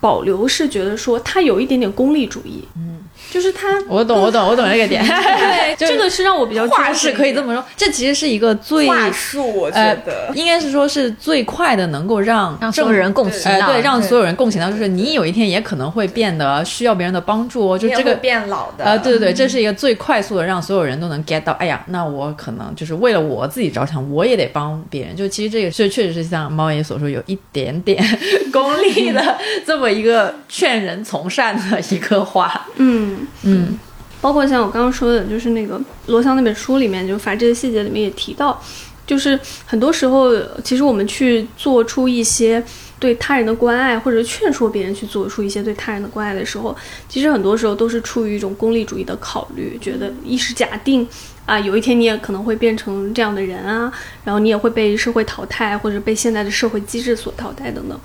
[0.00, 2.66] 保留，是觉得说他有一点点功利主义。
[2.76, 3.00] 嗯。
[3.36, 5.04] 就是他，我懂，我懂，我懂这个点。
[5.06, 7.62] 对， 这个是让我比较话是可以这么说。
[7.76, 13.66] 这其实是一个最话术，我觉得应该是说是最快的，能够让让所有人共情到。
[13.66, 17.68] 对，让所有人共情到，就是你有一天也可能会变得需要别人的帮助。
[17.68, 18.84] 哦就这个变老的。
[18.86, 21.52] 呃，对对对，这是一个最快速的，让所有人都能 get 到。
[21.54, 25.14] 哎呀，那我可能就是为了我自己着想，我也得帮别人。
[25.14, 28.02] 就其实这个是确实是像猫爷所说，有一点点
[28.50, 32.66] 功利的这么一个劝人从善的一个话。
[32.76, 33.78] 嗯嗯。
[34.18, 38.60] 包括像我刚刚说的，就是那个罗翔那本书里面，就《法治的细节》里面也提到，
[39.06, 40.34] 就是很多时候，
[40.64, 42.60] 其实我们去做出一些
[42.98, 46.74] 对他人的关爱，或者劝说别人去做出一些对他人的关爱的时候，
[47.08, 51.06] 其实很多时候都是出于一种功利主义的考虑，觉得一是假定
[51.44, 53.92] 啊，有一天你也可能会变成这样的人啊，
[54.24, 58.00] 然后你也会被社会淘汰，或者被现在的社会机制所淘汰等等。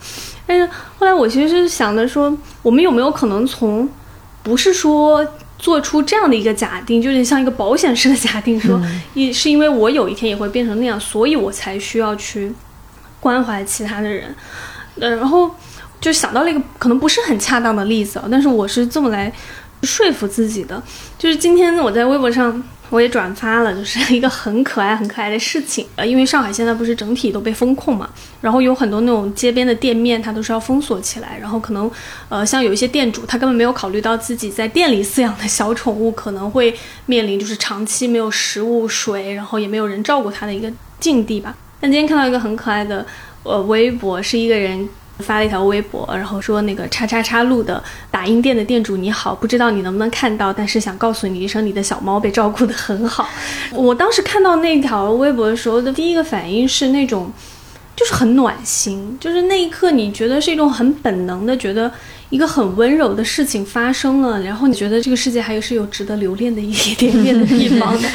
[0.46, 3.90] 但是后来我其实是想的说，我们有没有可能从，
[4.44, 5.26] 不是说。
[5.62, 8.82] 做出这样的一个假定，就是像一个保险式的假定，说，
[9.14, 12.52] 一是因为我有一天也会变成那样，所以我才需要去
[13.20, 14.36] 关怀其他的人。
[15.00, 15.52] 呃，然后
[16.00, 19.32] 就想到了一个可能不是很恰当的例子啊，但是我是这么来
[19.84, 20.82] 说服自己的，
[21.16, 22.64] 就是今天我在微博上。
[22.92, 25.88] 我也转发了，就是一个很可爱、很可爱的事情。
[25.96, 28.10] 呃，因为上海现在不是整体都被封控嘛，
[28.42, 31.38] 然后有很多那种街边的店面，它都是要封锁起来。
[31.40, 31.90] 然后可能，
[32.28, 36.76] 呃，像有一些店主，他根本没有考虑到自己在店里饲养的小宠物可能会
[37.06, 41.56] 面临就是长期没有食物、水，然后也没有人照顾它的一个境地吧。
[41.80, 43.06] 但今天看到一个很可爱的，
[43.44, 44.88] 呃，微博，是一个人。
[45.22, 53.30] 发了一条微博，然后说那个叉叉叉路的打印店的店主你好，不知道你能不能看到，但是想告诉你一声，你的小猫被照顾得很好。
[53.72, 57.32] 我当时看到那条微博的时候的第一个反应是那种，
[57.96, 61.92] 就是很暖心，就是那一刻你觉得是一种很本能的，觉得
[62.30, 68.10] 一个很温柔的事情发生了，然后你觉得这个世界还是有值得留恋的一点点的地方的。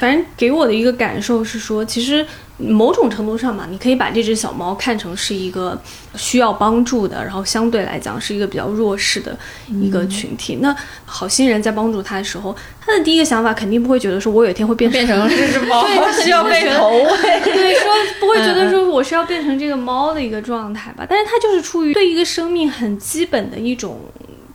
[0.00, 5.76] 反正给我的一个感受是说，其实某种程度上嘛，你可以把这只小猫看成是一个
[6.14, 9.36] 需要帮助的，然后相对来讲是一个比较弱势的
[9.82, 10.58] 一个群体。
[10.62, 17.40] 那好心人在帮助它的时候，他的第一个想法肯定不会觉得说我有一天会变成变成 这只猫，对，他需要被投喂。
[17.42, 21.04] 对，说不会觉得说我是要变成这个猫的一个状态吧？
[21.08, 24.00] 但是它就是出于对一个生命很基本的一种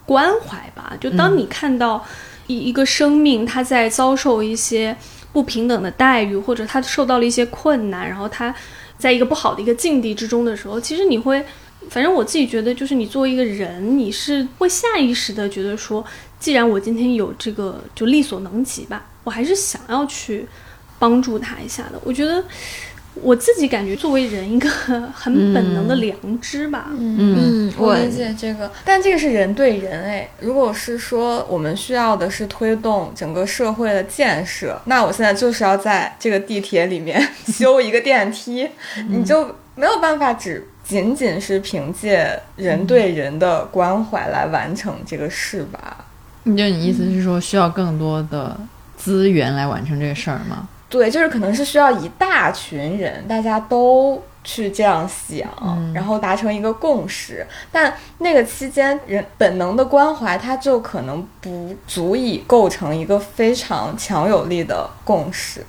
[0.06, 0.94] 关怀吧。
[0.98, 2.02] 就当你看到
[2.46, 4.96] 一一个生命它在遭受一些
[5.32, 8.54] 不平等的待遇，或者他受到了一些困难，然后他
[8.98, 11.44] 在一个不好的一个境地之中的时候，其实你会，
[11.88, 16.04] 反正我自己觉得，就是你作为一个人，你是会下意识的觉得说，
[16.38, 20.46] 既然我今天有这个，就力所能及吧，我还是想要去
[20.98, 22.00] 帮助他一下的。
[22.04, 22.44] 我觉得
[23.14, 24.68] 我自己感觉，作为人一个
[25.12, 26.86] 很本能的良知吧。
[26.90, 30.28] 嗯，我我理解这个，但这个是人对人哎。
[30.40, 38.68] 如果是说我们需要的是推动整个社会的建设，那我现在就是要在这个地铁里面 修一个电梯，
[39.08, 46.04] 你就没有办法只仅仅是凭借人对人的关怀来完成这个事吧？
[46.44, 48.58] 你就你意思是说需要更多的
[48.96, 50.68] 资源来完成这个事儿吗？
[50.90, 55.48] 对，就是可能是需要一大群人，大家都去这样想，
[55.94, 57.46] 然后达成一个共识。
[57.70, 65.64] 但那个期间，人本能的关怀，它就可能不足以构成一个非常强有力的共识。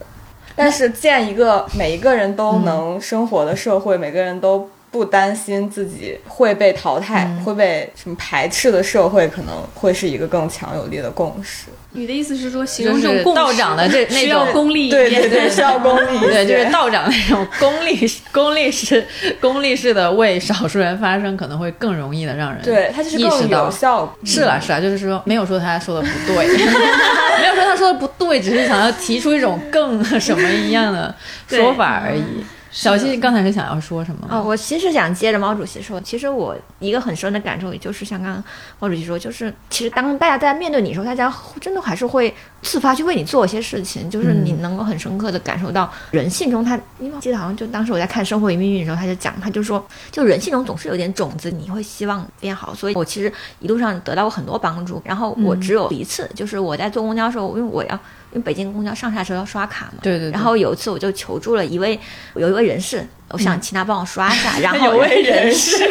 [0.55, 11.67] 但是建一个每一个人都能生活的社会，每个人都不担心自己会被淘汰、会被什么排斥的社会，可能会是一个更强有力的共识。
[11.93, 15.09] 你的意思是说，形就是容这种道长的这 那需要种功利一点。
[15.09, 19.05] 对对对，需要功利对，就是道长那种功利、功利式、
[19.39, 23.65] 功利式的为少数人发声，可能会更容易的让人对，他就是更意识到。
[23.65, 24.17] 有效。
[24.23, 26.47] 是啦是啦，就是说没有说他说的不对，
[27.41, 31.13] 没有说他说的不对，只是想要提出一种更什么一样的
[31.49, 32.23] 说法而已。
[32.71, 34.27] 小溪刚才是想要说什么？
[34.31, 38.43] 哦，我其实想接着毛主席说，其实我一个很深的感受，也就是像刚刚
[38.79, 57.99] 毛主席说，就是其实当大家在面对你的时候，大家真的还是会自发去为你做一些事情，就是你能够很深刻的感受到人性中他，因为我记得好像就当时我在看《生活与命运》的时候，他就讲，他就说，就人性中总是有点种子，你会希望变好，所以我其实一路上得到过很多帮助，然后我只有一次，就是我在坐公交的时候，因为我要。
[58.33, 60.29] 因为北京公交上下车要刷卡嘛，对对。
[60.29, 60.31] 对。
[60.31, 61.99] 然后有一次我就求助了一位
[62.35, 65.83] 有一位人士，我想请他帮我刷一下， 然后有位人 士，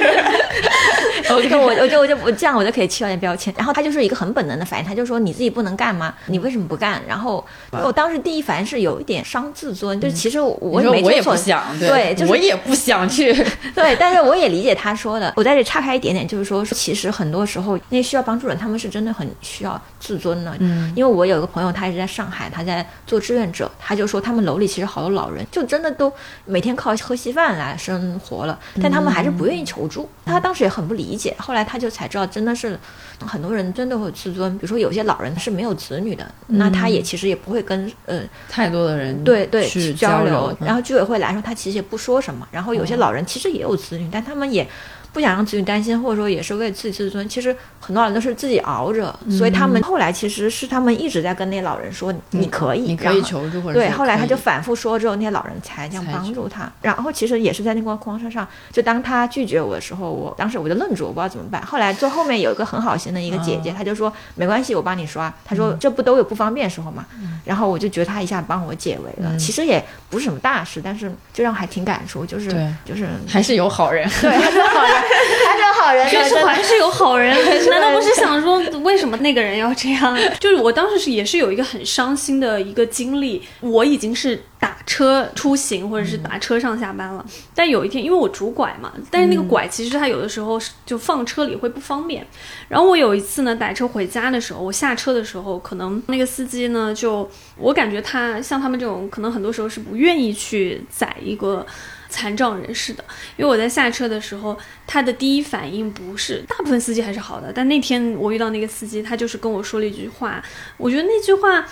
[1.31, 3.53] 我就我我就我就我这样我就可以去掉点标签。
[3.57, 6.14] 然后他就是一个很本能的反应，他就说你自己不能干吗？
[6.26, 7.00] 你为什么不干？
[7.07, 13.33] 然后我当时第一反应是有一点伤自尊，就是其实我没做错不想，对，就是我也不想去。
[13.74, 15.33] 对，但是我也理解他说的。
[15.37, 20.55] 我在这岔开一点点，就是说，其实很多时候那些需要帮助人，他们是真的很需要自尊的。
[20.59, 26.12] 嗯，因为我有一个朋友，他一直在上海，他在做志愿者，他就说他们楼里其实好多老人，就真的都
[26.44, 30.09] 每天靠喝稀饭来生活了，但他们还是不愿意求助。
[30.25, 32.79] 他当时也很不理解，后来他就才知道，真的是
[33.27, 34.53] 很多人真的会有自尊。
[34.59, 42.47] 比如说有些老人是没有子女的，那他也其实也不会跟呃太多的人对对去交流，然后居委会来说，他其实也不说什么。
[42.51, 44.66] 然后有些老人其实也有子女，但他们也
[45.12, 47.29] 不想让子女担心，或者说也是为自己自尊。
[47.29, 56.70] 其实很多人都是自己熬着，所以他们后来其实是他们一直在跟那些老人说，你可以，你可以求助，或者对，后来他就反复说之后，那些老人才这样帮助他。
[56.83, 61.61] 然后其实也是在那个公交车上，就当他拒绝我的时候，我当时我就愣住，我不知道怎么办。
[61.64, 65.33] 后来坐后面有一个很好心的一个姐嗯姐，她就说没关系，我帮你刷。
[65.44, 67.05] 她说这不都有不方便的时候嘛。
[67.20, 69.37] 嗯然后我就觉得她一下帮我解围了。
[69.38, 72.51] 其实也不是什么大事，但是就让我还挺感触，就是
[72.85, 74.09] 就是还是有好人。
[74.20, 77.35] 对，还是好人，还是好人，确实真的还是有好人，
[77.71, 80.19] 难道不是想说为什么那个人要这样？
[80.39, 92.27] 就是我当时是也是有一个很伤心的一个经历，我已经是打车出行或者是打车上下班了，但有一天因为我拄拐嘛，但是那个拐其实它有的时候是就放车里会不方便。
[92.69, 101.67] 然后我有一次呢打车回家的时候，我下车的时候，可能那个司机呢就我感觉他像他们这种可能很多时候是不愿意去载一个。
[102.11, 103.03] 残障人士的，
[103.37, 110.42] 因为我在下车的时候，他的第一反应不是，大部分司机还是好的，但那天我遇到那个司机，他就是跟我说了一句话，
[110.77, 111.64] 我觉得那句话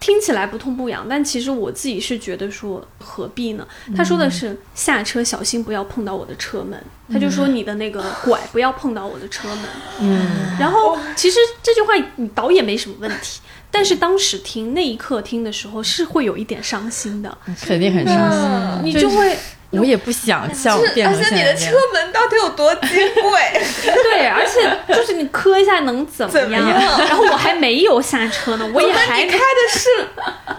[0.00, 3.66] 听起来不痛不痒，但其实我自己是觉得说何必呢？
[3.96, 6.78] 他说的是下车小心不要碰到我的车门，
[7.10, 9.64] 他就说你的那个拐不要碰到我的车门，
[10.00, 13.40] 嗯，然后其实这句话你倒也没什么问题。
[13.70, 18.84] 但是当时听那一刻听的时候是会有一点伤心的，肯定很伤心。
[18.84, 19.36] 你就会
[19.78, 21.72] 我也不想像是变而且你的车。
[21.92, 22.88] 门到底有多金
[23.22, 23.62] 贵？
[24.02, 26.66] 对，而且就是你磕一下能怎么样
[26.98, 29.88] 然后我还没有下车呢，我也还开的是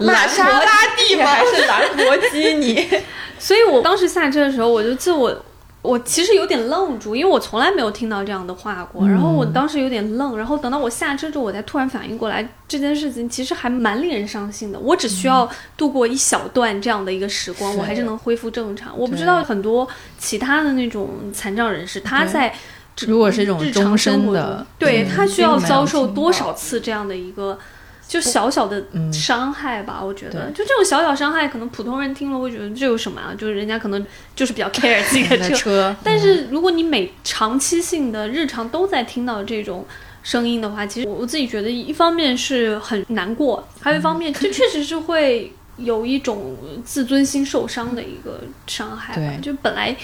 [0.04, 1.26] 玛莎拉蒂吗？
[1.26, 2.88] 还是兰博基尼？
[3.38, 5.44] 所以我当时下车的时候，我就记我。
[5.86, 9.08] 我其实有点愣住，因为我从来没有听到这样的话过。
[9.08, 14.78] 然后我当时有点愣，然后等到我下车之后，我才突然反应过来，这件事情其实还蛮令人伤心的。
[14.78, 18.92] 我只需要度过一小段这样的一个时光，我还是能恢复正常。
[18.98, 19.86] 我不知道很多
[20.18, 22.52] 其他的那种残障人士，他在
[23.06, 27.58] 如果是一种终身的，对他需要遭受多少次这样的一个。
[28.08, 33.34] 就小小的伤害吧，我觉得，就这种小小伤害，可能普通人听了会觉得这有什么啊？
[33.36, 39.84] 就是人家可能就是比较 care 自己的车， 但是如果你每长期性的日常都在听到这种
[40.22, 49.16] 声音的话，其实我自己觉得，一方面是很难过，还有一方面，就确实是会有一种自尊心受伤的一个伤害。
[49.16, 49.96] 吧，就本来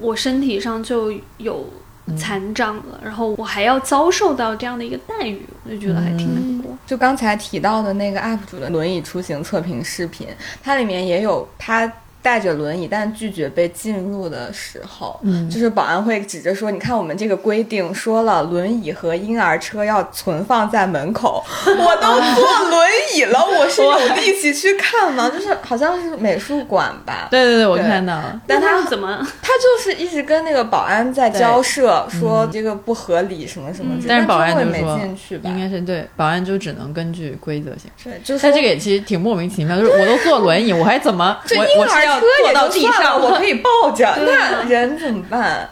[0.00, 1.70] 我身体上就有。
[2.16, 6.76] 残障了，然后我还要遭受到这样的一个待遇，我就觉得还挺难过。
[6.86, 10.26] 就刚才提到的那个 UP 主的轮椅出行测评视频，
[10.62, 11.90] 它里面也有他。
[12.22, 21.42] 带着轮椅，但拒绝被进入的时候，嗯，就是保安会指着说：“你看，我们这个规定说了，轮椅和婴儿车要存放在门口。
[21.66, 25.28] 我都坐轮椅了，我是有力气去看吗？
[25.34, 27.26] 就是好像是美术馆吧？
[27.28, 28.40] 对对对，我看到了。
[28.46, 29.18] 但他怎么？
[29.42, 33.96] 他就是一直跟那个保安在交涉，说这个不合理什么什么。
[34.06, 35.50] 但是保安就没进去吧？
[35.50, 37.90] 应该是对，保安就只能根据规则行。
[38.04, 38.42] 对，就是。
[38.44, 41.36] 但这个也其实挺莫名其妙，就是我都坐轮椅，我还怎么？
[41.44, 42.11] 这婴儿。
[42.20, 45.68] 车也到地上，我可以抱着，那人怎么办？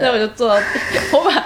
[0.00, 0.60] 那我就坐，
[1.12, 1.44] 我把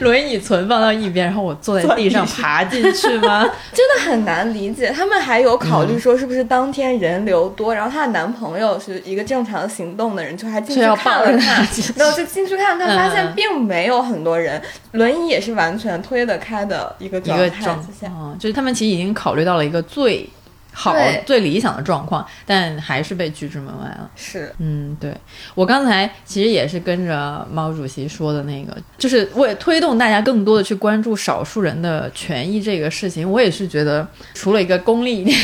[0.00, 3.40] 轮椅存放到一边，然后我坐在地上爬进去吗？
[3.72, 4.90] 真的很难理解。
[4.90, 11.66] 他们还有考虑说，是不是当天人流多，然后她的男朋友是一个正常行动的人，就还进去看了看，
[11.96, 14.60] 没有就进去看看，发现并没有很多人，
[14.92, 20.28] 轮椅也是完全推得开的一个一个状况，就是他们其实已经考虑到了一个最。
[20.72, 20.94] 好，
[21.26, 24.10] 最理想的状况，但还是被拒之门外了。
[24.14, 25.12] 是，嗯，对
[25.54, 35.36] 我刚才其实也是跟着毛主席说的那个，就是为推动大家更多的去关注少数人的权益这个事情，我也是觉得，除了一个功利一点，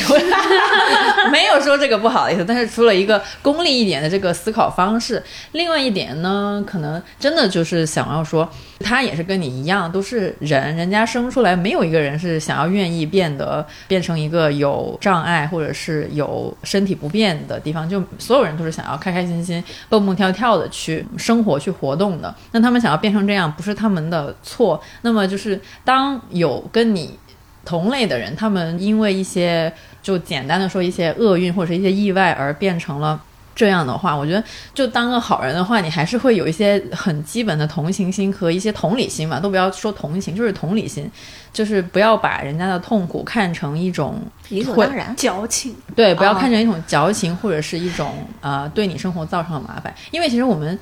[1.33, 5.23] 没有说这个不好的意思，但是除了一个功利一点的这个思考方式，
[5.53, 8.49] 另外一点呢，可能真的就是想要说，
[8.79, 15.16] 他也是跟你一样，都是人，人家生出来没有一个人是想要愿意变得变成一个有障。
[15.17, 22.35] 障碍或者是有身体不便的地方，就所有人都是想要开开心心、蹦蹦跳跳的去生活、去活动的。
[22.53, 24.79] 那他们想要变成这样，不是他们的错。
[25.01, 27.19] 那么就是当有跟你
[27.65, 33.19] 同类的人，他们因为一些就简单的说一些厄运或者是一些意外而变成了。
[33.57, 34.45] 这样的话，我觉得
[34.75, 41.11] 就当个好人的话，你还是会有一些很基本的同情心和一些同理心嘛，都不要说同情，就是同理心，
[41.55, 50.79] 就是不要把人家的痛苦看成一种理所当然矫情，对，不要看成一种矫情或者是一种呃对你生活造成的麻烦，因为其实我们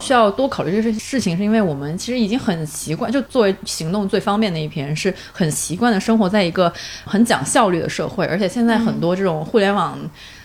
[0.00, 6.70] 需要多考虑这些事情，是因为我们其实已经很习惯，就作为行动最方便的一批人，是很习惯的生活在一个
[7.06, 9.98] 很讲效率的社会，而且现在很多这种互联网。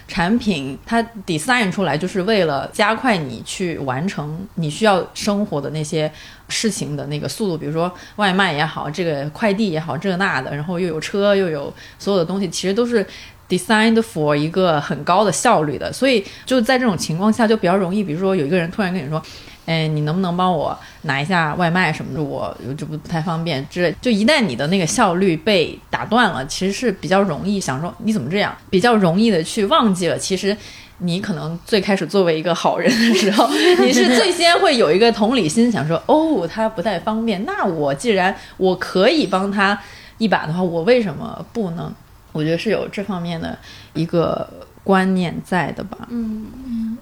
[0.07, 6.11] 产品它 design 出来就是为了加快你去完成你需要生活的那些
[6.49, 13.05] 事情的那个速度，比如说外卖也好，这个快递也好，这那的，然后又有车又有所有的东西，其实都是
[13.49, 19.21] designed for 一个很高的效率的，所以就在这种情况下就比较容易，比如说有一个人突然跟你说。
[19.65, 22.21] 哎，你能不能帮我拿一下外卖什么的？
[22.21, 23.95] 我这不不太方便之类。
[24.01, 30.17] 就一旦你的那个效率被打断了，其实是比较容易想说你怎么这样，比较容易的去忘记了。
[30.17, 30.55] 其实
[30.97, 33.49] 你可能最开始作为一个好人的时候，
[33.79, 39.79] 你是最先会有一个同理心，想说哦，他不太方便，那我既然我可以帮他
[40.17, 41.89] 一把的话，我为什么不能？
[42.33, 43.57] 我觉得是有这方面的
[43.93, 44.49] 一个
[44.83, 45.99] 观念在的吧。
[46.09, 46.97] 嗯嗯。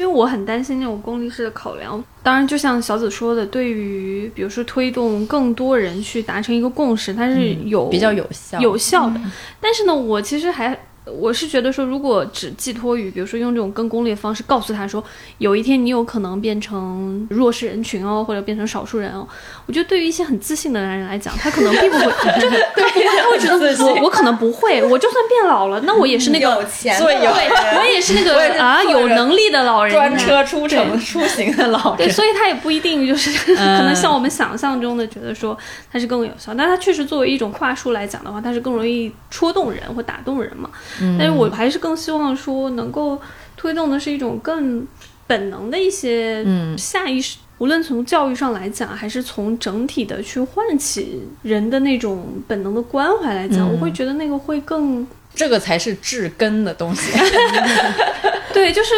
[0.00, 9.20] 因为我很担心那种功利式的考量，当然，就像小紫说的，对于比如说推动更多人去达成一个共识，它是有比较有效有效的。
[9.60, 10.78] 但是呢，我其实还。
[11.06, 15.02] 我是觉得说，如果只寄托于，比如说用这种更功利的方式告诉他说，
[15.38, 19.26] 有一天你有可能变成弱势人群哦，或者变成少数人哦，
[19.66, 35.56] 我觉得对于一些很自信的男人来讲，他可能并不会，真的，他不会，他会觉得我我可能不会，我就算变老了，那我也是那个 有钱，对，我也是那个啊有能力的老人，专车出城出行的老人，对，所以他也不一定就是 可能像我们想象中的觉得说
[35.90, 40.68] 他是更有效，但他确实作为一种话术来讲的话，他是更容易戳动人或打动人嘛。
[41.18, 43.20] 但是我还是更希望说，能够
[43.56, 44.86] 推动的是一种更
[45.26, 46.44] 本能的一些
[46.76, 57.12] 下意识，无论从教育上来讲，还是从整体的去唤起人的那种本能的关怀来讲，我会觉得那个会更，这个才是治根的东西。
[58.52, 58.90] 对，就是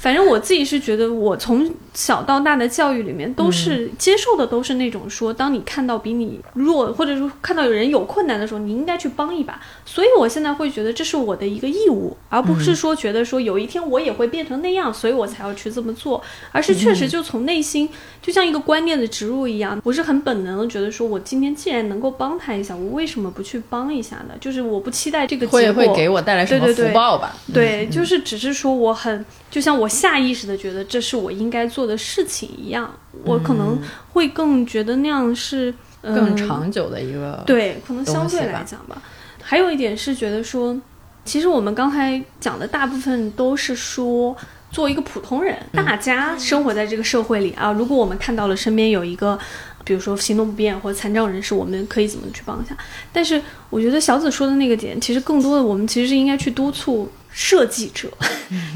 [0.00, 9.60] 反正我自己是觉得，我从小到大的教育里面都是接受的，都是那种说，当你看到比你弱，或者说看到有人有困难的时候，你应该去帮一把。
[9.84, 17.86] 所以我现在会觉得这是我的一个义务，而不是说觉得说有一天我也会变成那样，所以我才要去这么做，而是确实就从内心，
[18.22, 24.34] 就像一个观念的植入一样，我是很本能的觉得说，我今天既然能够帮他一下，我为什么不去帮一下呢？
[24.40, 27.36] 就是我不期待这个结果会给我带来什么福报吧？
[27.52, 29.26] 对，就是只是说我很。
[29.50, 32.90] 就像我下意识的觉得这是我应该做的事情一样，
[33.24, 33.78] 我可能
[34.12, 39.02] 会更觉得那样是更长久的一个对，可能相对来讲吧。
[39.42, 40.80] 还有一点是觉得说，
[41.24, 44.36] 其实我们刚才讲的大部分都是说，
[44.70, 49.38] 做一个普通人，大家生活在这个社会里啊，如果我们看到了身边有一个，
[49.84, 52.76] 比如说行动不便或者残障人士，我们可以怎么去帮一下？
[53.12, 57.10] 但是我觉得小紫说的那个点，其实更多的我们其实是应该去督促。
[57.32, 58.08] 设计者，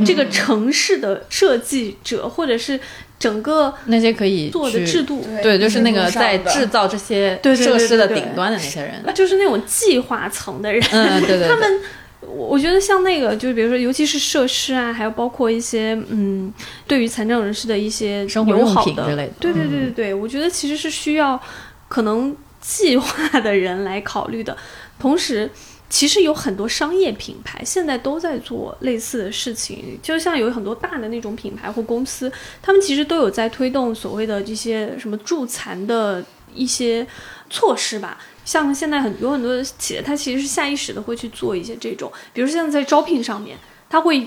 [0.07, 2.79] 这个城市的设计者，或者是
[3.19, 10.81] 整个那些可以做的制度，对，就是那个在制造这些设施的顶端的那些人，那就是那种计划层的人。
[10.93, 11.49] 嗯，对对。
[11.49, 11.81] 他们，
[12.21, 16.53] 我觉得像那个，就是比如说，尤其是设施啊，还有包括一些嗯，
[16.87, 19.33] 对于残障人士的一些生活用品之类的。
[19.41, 21.41] 对对对对对，我觉得其实是需要
[21.89, 24.57] 可能计划的人来考虑的，
[24.99, 25.51] 同时。
[25.95, 32.31] 其实有很多商业品牌现在都在做类似的事情，就像有很多大的那种品牌或公司，
[32.61, 36.21] 他们其实都有在推动所谓的这些什么助残的
[36.53, 37.07] 一些
[37.49, 38.19] 措施吧。
[38.45, 43.57] 像现在很有很多企业，它其实是下意识的会去做一些这种，比如现在在招聘上面。
[43.95, 44.27] 他会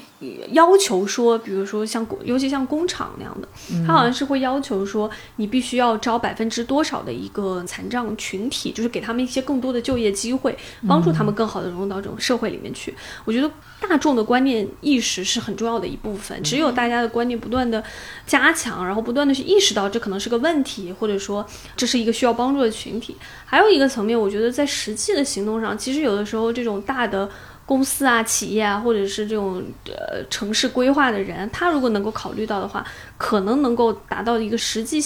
[0.52, 3.48] 要求说，比如说像尤其像工厂那样的，
[3.86, 10.58] 他好像是会要求说，你必须要招百分之多少的一个残障群体，就是给他们一些更多的就业机会，
[10.88, 12.96] 帮助他们更好的融入到这种社会里面去。
[13.26, 13.52] 我觉得
[13.82, 17.84] 大众的观念意识是很重要的一部分，只有大家的观念不断的
[18.26, 21.46] 加强，然后不断的去意识到这可能是个问题，或者说
[21.76, 23.18] 这是一个需要帮助的群体。
[23.46, 27.30] 还有一个层面，我觉得在实际的行动上，其实有的时候这种大的。
[27.68, 32.84] 公司啊、企业啊，或者是这种呃城市规划的人，他如果能够考虑到的话，
[33.18, 35.00] 可能能够达到一个实际，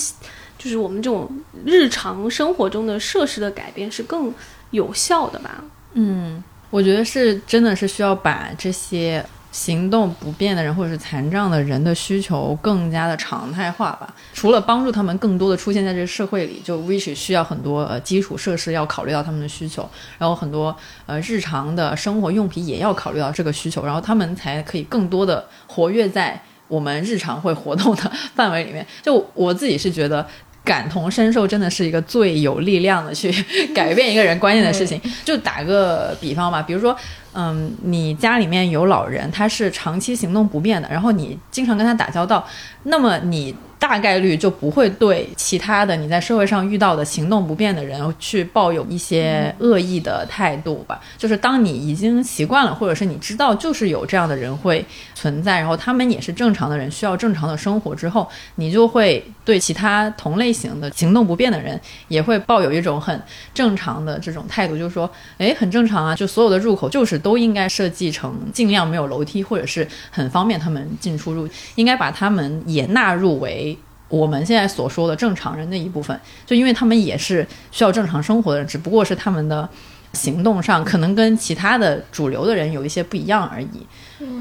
[0.58, 1.30] 就是我们这种
[1.66, 4.34] 日常生活中的设施的改变是更
[4.70, 5.64] 有效的吧？
[5.94, 9.26] 嗯，我觉得是真的是需要把这些。
[9.52, 14.14] 行动不便的人或者是残障的人的需求更加的常态化吧。
[14.34, 20.76] 除了帮助他们更多的出现在这个社会里，就 which 需要很多呃基础设施要考虑到他们的需求，然后很多
[21.06, 28.86] 呃日常的生活用品也要考虑到这个需求，然后他们才可以更多的活跃在我们日常会活动的 范围里面。
[29.02, 30.26] 就我自己是觉得。
[30.64, 33.32] 感同身受真的是一个最有力量的去
[33.74, 35.02] 改变一个人观念的事情。
[35.26, 36.96] 就打个比方吧，比如说，
[37.34, 42.46] 嗯，你家里面有老人，他是长期行动不便的，然后你经常跟他打交道，
[42.84, 43.56] 那么你。
[43.82, 51.02] 大概率就不会对其他的你在社会上遇到的行动不便的人去抱有一些恶意的态度吧。
[51.18, 63.20] 就是当你已经习惯了，或者是你知道就是有这样的人会存在，然后他们也是正常的人，需要正常的生活之后，你就会对其他同类型的行动不便的人也会抱有一种很
[63.52, 65.10] 正常的这种态度，就是说，
[65.40, 73.78] 哎，很正常啊，就所有的入口就是都应该设计成尽量没有楼梯，或者是很方便他们进出入，应该把他们也纳入为。
[74.10, 79.70] 我们现在所说的正常人的一部分，就因为他们也是需要正常生活的人，只不过是他们的
[80.12, 83.68] 行动上可能跟其他的主流的人有一些不一样而已。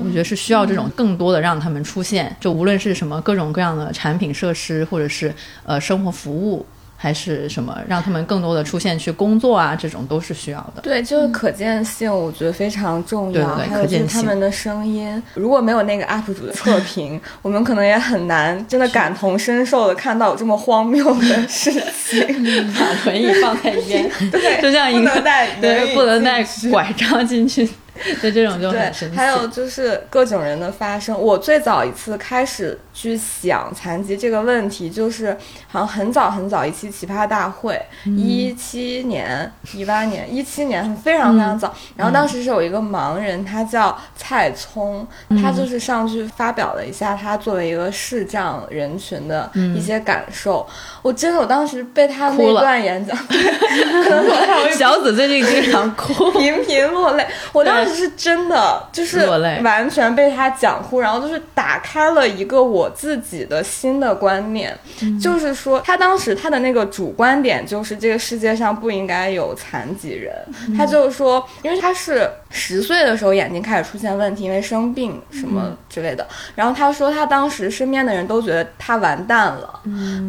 [0.03, 5.33] 我觉得是需要这种更多的让他们出现，就无论是什么各种各样的产品设施，或者是
[5.64, 6.66] 呃生活服务。
[7.03, 10.82] 还是什么，让他们更多的出现去工作啊，这种都是需要的。
[10.82, 13.57] 对，就是可见性，我觉得非常重要。
[13.57, 22.20] 对对，还有就是他们的声音，如果没有那个 UP 主的测评， 我们可能也很难真的感同身受的看到有这么荒谬的事情。
[22.78, 25.11] 把轮椅放在一边，对，就像一个
[25.59, 27.66] 对，不能带拐杖进去。
[28.20, 29.16] 对这种就很神奇。
[29.16, 31.18] 还有就是各种人的发声。
[31.18, 35.36] 我最早一次开始去想残疾这个问题，就是
[35.68, 41.74] 好像很早很早一期奇葩大会，一七年、一八年、一七年，非常非常早。
[41.96, 45.07] 然后当时是有一个盲人，他叫蔡聪，
[45.42, 50.66] 他就是上去发表了一下他作为一个视障人群的一些感受。
[51.03, 57.26] 我真的，我当时被他那段演讲， 可能小紫最近经常 哭，频频落泪。
[57.53, 57.89] 我当时。
[57.91, 59.28] 时是真的，就是
[59.62, 64.76] 完全被他讲哭，然后就是打开了一个我自己的新的观念，
[65.20, 70.34] 就是说他当时他的那个主观点就是这个世界上不应该有残疾人，
[70.76, 79.80] 他就是说，因为他是十岁的时候眼睛开始出现问题，因为生病什么之类的，然后他说他当时身边的人都觉得他完蛋了，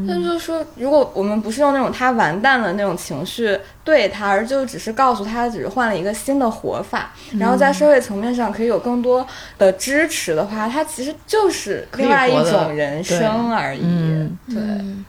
[0.08, 9.26] 他就说如果我们不是用那种他完蛋了那种情绪对他，而就只是告诉他只是换了一个新的活法，然后在社会层面上可以有更多
[9.58, 13.82] 的支持的话，他其实就是另外一种人生而已。
[13.84, 14.62] 嗯对，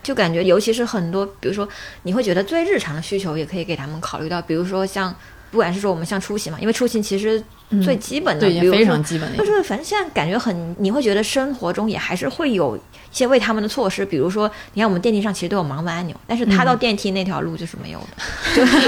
[0.02, 1.68] 就感觉，尤其是很多，比如说，
[2.04, 5.14] 你会觉得最日常的需求也可以给他们考虑到，比如说像，
[5.50, 7.42] 不管是说我们像出行嘛，因为出行其实
[7.80, 9.38] 最基本的，对，也非比如说常基本的。
[9.38, 18.80] 就是反正现在感觉很，你会觉得生活中也还是会有一些为他们的措施，比如说，你看我们电梯上其实都有盲文按钮，但是他到电梯那条路就是没有的，就 是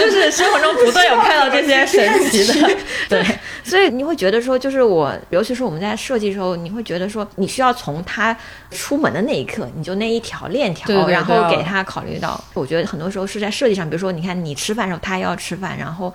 [0.00, 2.76] 就是生活中不断有看到这些神奇的，
[3.08, 3.24] 对，
[3.64, 8.36] 所以你会觉得说，就是我，尤其是我们在设计的时候，你会觉得说，你需要从他
[8.70, 12.42] 出门的那一刻，你就那一条链条，对对对然后给他考虑到。
[12.54, 16.12] 我觉得很多时候是在设计上，比如说，你看你吃饭的时候，他也要吃饭，然后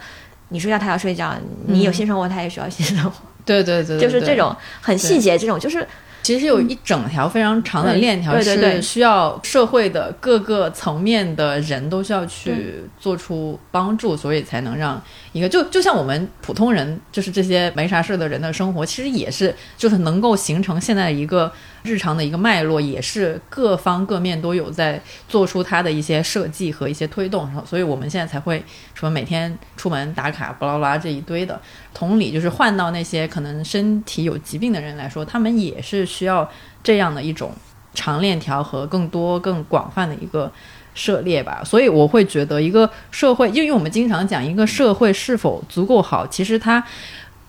[0.53, 1.35] 你睡觉他要睡觉，
[1.65, 3.11] 你有性生活他也需要性生活，
[3.43, 5.85] 对对对，对就是这种很细节，这种就是
[6.21, 15.01] 其实有一整条非常长的嗯链条，是需要社会的各个层面的人都需要去做出帮助，所以才能让
[15.31, 21.51] 一个就就像我们普通人，就是这些没啥事的人的生活，其实也是就是能够形成现在一个
[21.83, 28.63] 日常的一个脉络，也是各方各面都有在做出它的一些设计和一些推动，所以我们现在才会
[28.93, 31.61] 什么每天出门打卡巴拉巴拉这一堆的。
[31.93, 36.49] 同理，就是换到那些可能身体有疾病的人来说，他们也是需要
[36.81, 37.51] 这样的一种
[37.93, 40.51] 长链条和更多、更广泛的一个
[40.95, 41.61] 涉猎吧。
[41.65, 46.83] 所以我会觉得，一个社会，因为我们经常讲一个社会是否足够好，其实它。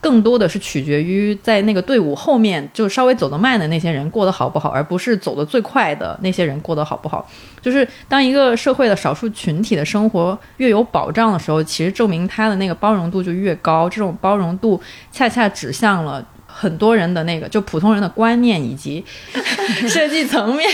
[0.05, 7.26] 更多的是取决于在那个队伍后面就稍微走得慢的那些人过得好不好，而不是走得最快的那些人过得好不好。
[7.62, 13.88] 就是当一个社会的少数群体的生活越有保障的时候，其实证明他的那个包容度就越高。
[13.88, 14.78] 这种包容度
[15.11, 16.22] 恰恰指向了。
[16.57, 19.05] 很多人的那个就普通人的观念以及
[19.88, 20.68] 设计层面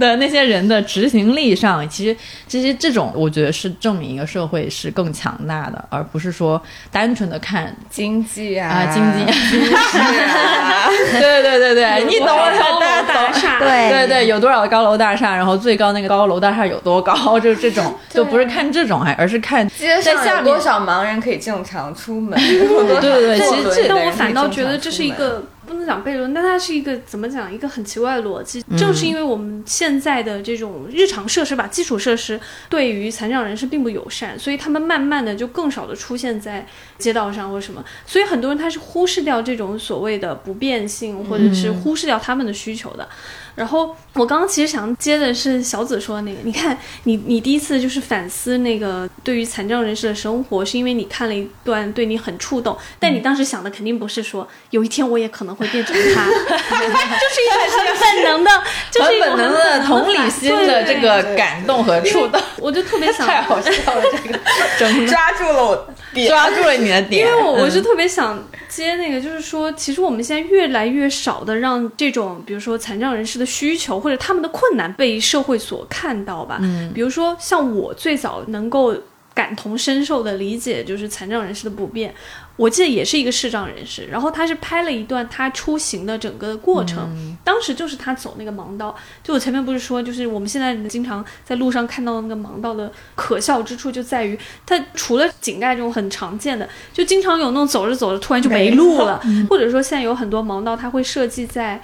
[0.00, 2.16] 的那些人的执行力上，其实
[2.48, 6.60] 其实这种我觉得是证明一个社会是更强大的，而不是说
[6.90, 9.32] 单纯的看经济啊，啊经济
[9.72, 22.32] 啊，对对对对， 你懂我高楼大大厦，对对对，有多少高楼大厦，然后最高那个高楼大厦有多高，就这种，就不是看这种，还而是看街在下面上有多少盲人可以正常出门？
[22.42, 28.64] 对对对其实但我反倒觉得这是一个不能讲悖论，但它是一个怎么讲一个很奇怪的逻辑。
[28.68, 36.66] 嗯正是因为我们现在的这种日常设施吧，基础设施对于残障人士并不友善，所以他们慢慢的就更少的出现在
[36.98, 37.84] 街道上或什么。
[38.06, 43.08] 所以很多人他是忽视掉这种所谓的不便性，或者是嗯忽视掉他们的需求的。
[43.54, 58.50] 然后我刚刚其实想接的是小紫说的那个，你看你你第一次就是反思那个对于残障人士的生活，是因为你看了一段对你很触动，但你当时想的肯定不是说有一天我也可能会变成他，就是一种很本能的，
[58.90, 64.38] 就是很本能的同理心的这个感动和触动，我就特别想太好笑了，这个。
[64.78, 66.28] 真 的抓住了我点。
[66.28, 76.58] 抓住了你的点， 因为我我是嗯特别想接那个，就是说，其实我们现在越来越少的让这种，比如说残障人士的需求或者他们的困难被社会所看到吧。
[76.62, 78.94] 嗯比如说，像我最早能够
[79.34, 82.14] 感同身受的理解，就是残障人士的不便。
[82.56, 88.94] 我记得也是一个视障人士，然后他是拍了一段他出行的整个过程，嗯当时就是他走那个盲道。
[89.24, 101.82] 就我前面不是说，就是我们现在经常在路上看到的那个盲道的可笑之处，就在于它除了井盖这种很常见的，就经常有那种走着走着突然就没路了，或者说现在有很多盲道，它会设计在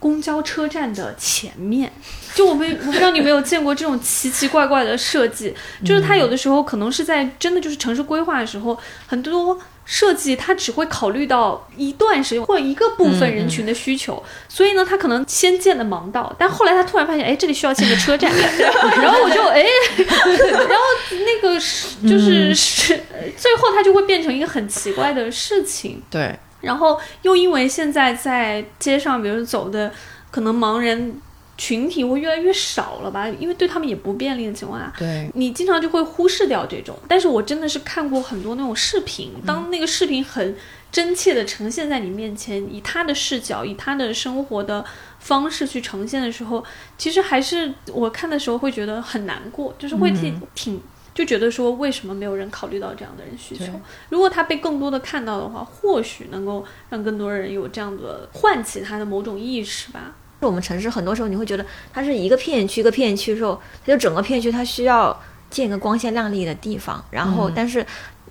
[0.00, 1.92] 公交车站的前面。
[2.34, 18.30] 就我们 我不知道你有没有见过这种奇奇怪怪的设计，就是它有的时候可能是在真的就是城市规划的时候，很多设计它只会考虑到一段时间或一个部分人群的需求，所以呢，它可能先建的盲道，但后来他突然发现，哎，这里需要建个车站，
[19.02, 19.64] 然后我就哎，
[19.98, 23.02] 然后那个是就是是
[23.36, 26.00] 最后它就会变成一个很奇怪的事情。
[26.08, 29.92] 对，然后又因为现在在街上，比如走的
[30.30, 31.20] 可能盲人
[31.56, 36.96] 群体会越来越少了吧，因为对他们也不便利的情况下，对，你经常就会忽视掉这种。
[37.06, 40.56] 但是我真的是看过很多那种视频，当那个视频很
[40.90, 44.84] 真切的呈现在你面前，以他的视角，以他的生活的
[45.18, 46.64] 方式去呈现的时候，
[46.96, 50.80] 其实还是我看的时候会觉得很难过，就是会挺、挺。
[51.20, 53.66] 就觉得说为什么没有人考虑到这样的人需求？
[54.08, 60.14] 如果他被更多的看到的话，或许能够让更多人有这样的唤起他的某种意识吧。
[60.40, 65.14] 我们城市很多时候你会觉得它是一个片区一个片区的时候，它就整个片区它需要
[65.50, 67.84] 建一个光鲜亮丽的地方，然后但是。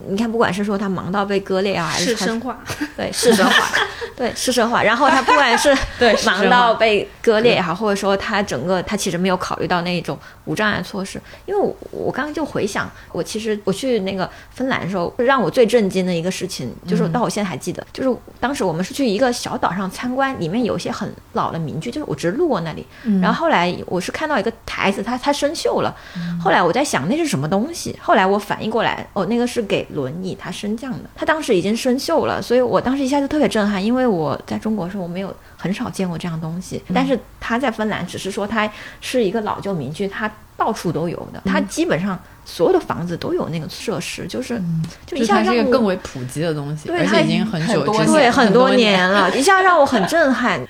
[0.07, 2.57] 你看，不管是说他忙到被割裂啊，还是他是生化，
[2.95, 3.67] 对是生化，
[4.15, 10.17] 对是生化，然后他不管是对忙到被割裂也好，或者说他整个他其实没有考虑到那种
[10.49, 22.83] 无障碍措施，因为我我刚刚就回想，我其实我去那个芬兰的时候，让我最震惊的一个事情，就是到我现在还记得，就是当时我们是去一个小岛上参观，里面有一些很老的民居，就是我只是路过那里，
[23.21, 25.95] 然后后来我是看到一个台子，它它生锈了，
[26.43, 35.31] 后来我在想那是什么东西，后来我反应过来，哦，那个是给轮椅它升降的，它当时已经生锈了，所以我当时一下就特别震撼，因为我在中国的时候我没有
[35.61, 38.67] 很少见过这样东西，但是它在芬兰只是说它
[39.01, 44.61] 是一个老旧民居，它到处都有的，它基本上所有的房子都有那个设施，就是
[45.05, 50.65] 就一下让我更为普及的东西，对它而且已经很久之前，对，很多年了， 一下让我很震撼，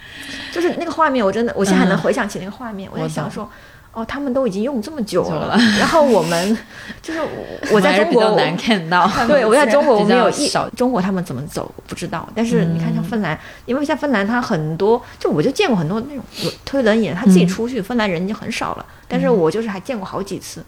[0.51, 2.01] 就是那个画面，我真的，我现在还能嗯。
[2.01, 3.47] 回想起那个画面，我在想说。
[3.91, 5.57] 哦，他们都已经用这么久了，了？
[5.79, 6.57] 然后我们
[7.01, 7.27] 就是我
[7.73, 13.09] 我在中国难看到， 对，我在中国我比没有一中国他们怎么走不知道，但是你看像嗯。
[13.09, 16.23] 芬兰，因为像芬兰它很多，就我就见过很多那种
[16.63, 17.47] 推轮椅的，他自己嗯。
[17.47, 20.63] 出去，芬兰人已经很少了，但是我就是还见过好几次，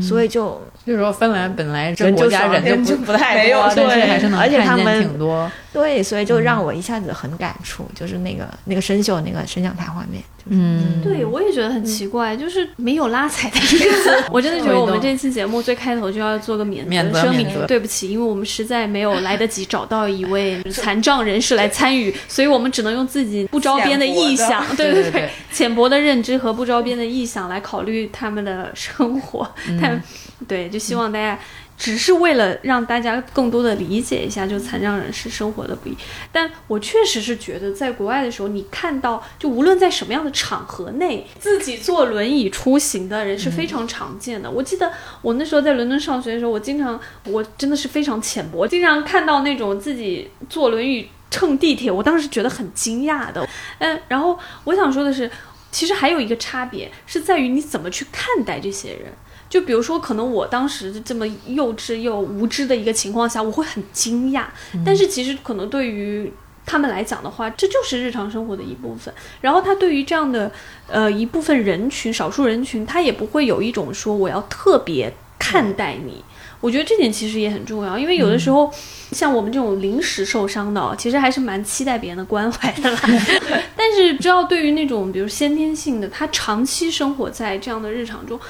[0.00, 5.50] 所以就就是说芬兰本来国家少人就不不太没有多，对还是能而且看见他们挺多。
[5.72, 14.24] 对，所以就让我一下子很感触，就是那个那个生锈那个升降台画面，就是嗯，对，我也觉得很奇怪，就是没有拉踩的意思。
[14.30, 29.50] 我真的觉得我们这期节目最开头就要做个免免责声明对不起，因为我们实在没有来得及找到一位残障人士来参与，所以我们只能用自己不着边的臆想， 对对对对对，浅薄的认知和不着边的臆想来考虑他们的生活。
[29.80, 30.02] 但
[30.46, 31.38] 对，就希望大家。
[31.84, 35.94] 只是为了让大家更多的理解一下，就残障人士生活的不易。
[36.32, 44.50] 但我确实是觉得，在国外的时候，你看到就无论在什么样的场合内，自己坐轮椅出行的人是非常常见的。
[44.50, 53.46] 我记得我那时候在伦敦上学的时候，我经常，我真的是非常浅薄，经常看到那种自己坐轮椅乘地铁，我当时觉得很惊讶的。
[53.80, 55.30] 嗯，然后我想说的是，
[55.70, 59.12] 其实还有一个差别是在于你怎么去看待这些人。
[59.54, 64.46] 就比如说，可能我当时这么幼稚又无知的一个情况下，我会很惊讶。
[64.84, 66.32] 但是其实可能对于
[66.66, 69.14] 他们来讲的话，这就是日常生活的一部分。
[69.40, 70.50] 然后他对于这样的
[70.88, 76.24] 呃一部分人群、少数人群，他也不会有一种说我要特别看待你。
[76.60, 78.72] 我觉得这点其实也很重要，因为有的时候、
[79.12, 82.98] 像我们这种临时受伤的，其实还是蛮期待别人的关怀的啦。
[83.76, 88.40] 但是，只要对于那种比如先天性的，他长期生活在这样的日常中，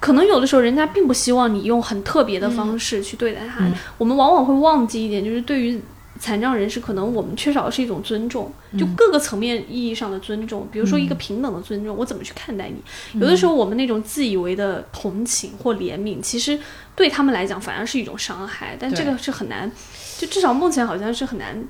[0.00, 3.64] 可能有的时候人家并不希望你用很特别的方式去对待他。
[3.98, 5.78] 我们往往会忘记一点，就是对于
[6.18, 10.66] 残障人士，可能我们缺少的是一种尊重，就各个层面意义上的尊重。
[10.72, 13.20] 比如说一个平等的尊重，我怎么去看待你？
[13.20, 16.58] 有的时候我们那种自以为的同情或怜悯，其实
[16.96, 18.76] 对他们来讲反而是一种伤害。
[18.78, 19.70] 但这个是很难，
[20.18, 21.62] 就至少目前好像是很难。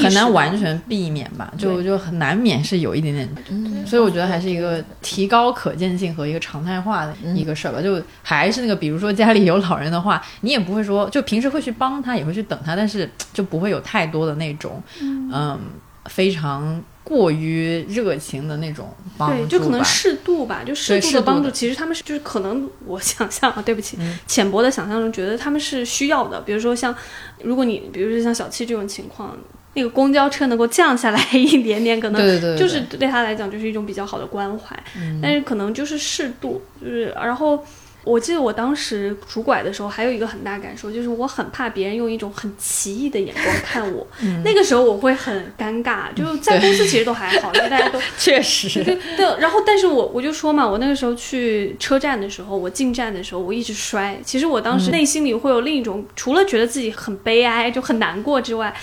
[0.00, 7.82] 很难完全避免吧，就就很难免是有一点点，嗯所以我觉得还是一个提高可见性和一个常态化的一个事儿吧。
[7.82, 15.58] 就还是那个，比如说家里有老人的话，你也不会说，就平时会去帮他，也会去等他，但是就不会有太多的那种，嗯，
[16.06, 18.88] 非常过于热情的那种
[19.18, 21.50] 帮助就可能适度吧，就适度度的帮助。
[21.50, 26.40] 其实他们是就是可能我想象啊，对不起，嗯浅薄的想象中觉得他们是需要的。
[26.40, 26.94] 比如说像，
[27.42, 29.36] 如果你比如说像小七这种情况，
[29.74, 34.76] 那个公交车能够降下来一点点，可能就是对他来讲就是一种比较好的关怀。
[35.22, 37.64] 但是可能就是适度，就是然后。
[38.04, 44.04] 我记得我当时拄拐的时候，还有一个很大感受，就是我很怕别人用一种很奇异的眼光看我。
[44.44, 54.18] 那个时候我会很尴尬，就是在公司其实都还好，因为大家都 确实，对对，然后但是我我就说嘛，我那个时候去车站的时候，我进站的时候，我一直摔。
[54.24, 58.74] 其实我当时内心里会有另一种，除了觉得自己很悲哀，就很难过之外，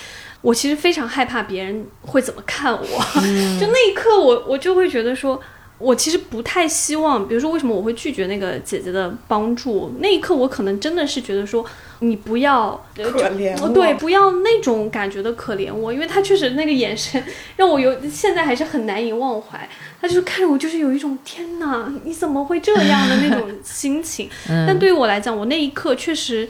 [0.42, 2.80] 我其实非常害怕别人会怎么看我。
[3.60, 5.40] 就那一刻我，我就会觉得说。
[5.80, 9.94] 我其实不太希望，比如说为什么我会拒绝那个姐姐的帮助？
[10.00, 11.64] 那一刻我可能真的是觉得说，
[12.00, 17.24] 你不要可怜我哦对，不要那种感觉的可怜我，因为他确实那个眼神
[17.56, 19.66] 让我有现在还是很难以忘怀。
[20.02, 24.28] 他就是看着我，就是有一种天哪，你怎么会这样的那种心情。
[24.46, 26.46] 但对于我来讲，我那一刻确实。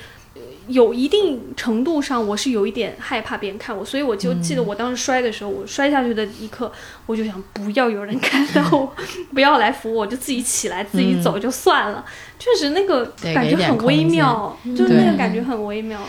[0.71, 6.71] 呃有一定程度上，我是有一点害怕别人看我，所以我就记得我当时摔的时候，我摔下去的一刻，
[7.07, 8.93] 我就想不要有人看到我，
[9.35, 12.05] 不要来扶我，就自己起来自己走就算了。
[12.39, 13.05] 确实那个
[13.35, 16.01] 感觉很微妙，就是那个感觉很微妙。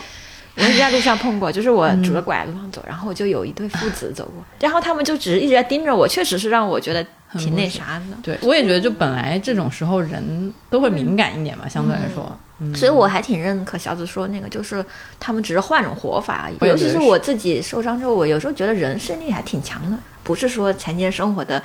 [0.54, 7.04] 我在路上碰过，就是我拄着拐路上走，然后就有一对父子走过，然后他们就只是一直在盯着我，确实是让我觉得
[7.38, 8.16] 挺那啥的。
[8.22, 12.38] 对，我也觉得，就本来这种时候人都会敏感一点嘛，相对来说。
[12.74, 14.84] 所以我还挺认可小紫说那个，就是
[15.18, 16.56] 他们只是换种活法而已。
[16.68, 21.62] 尤其是我自己受伤之后，我有时候觉得人胜力还挺强的，不是说残疾人生活的。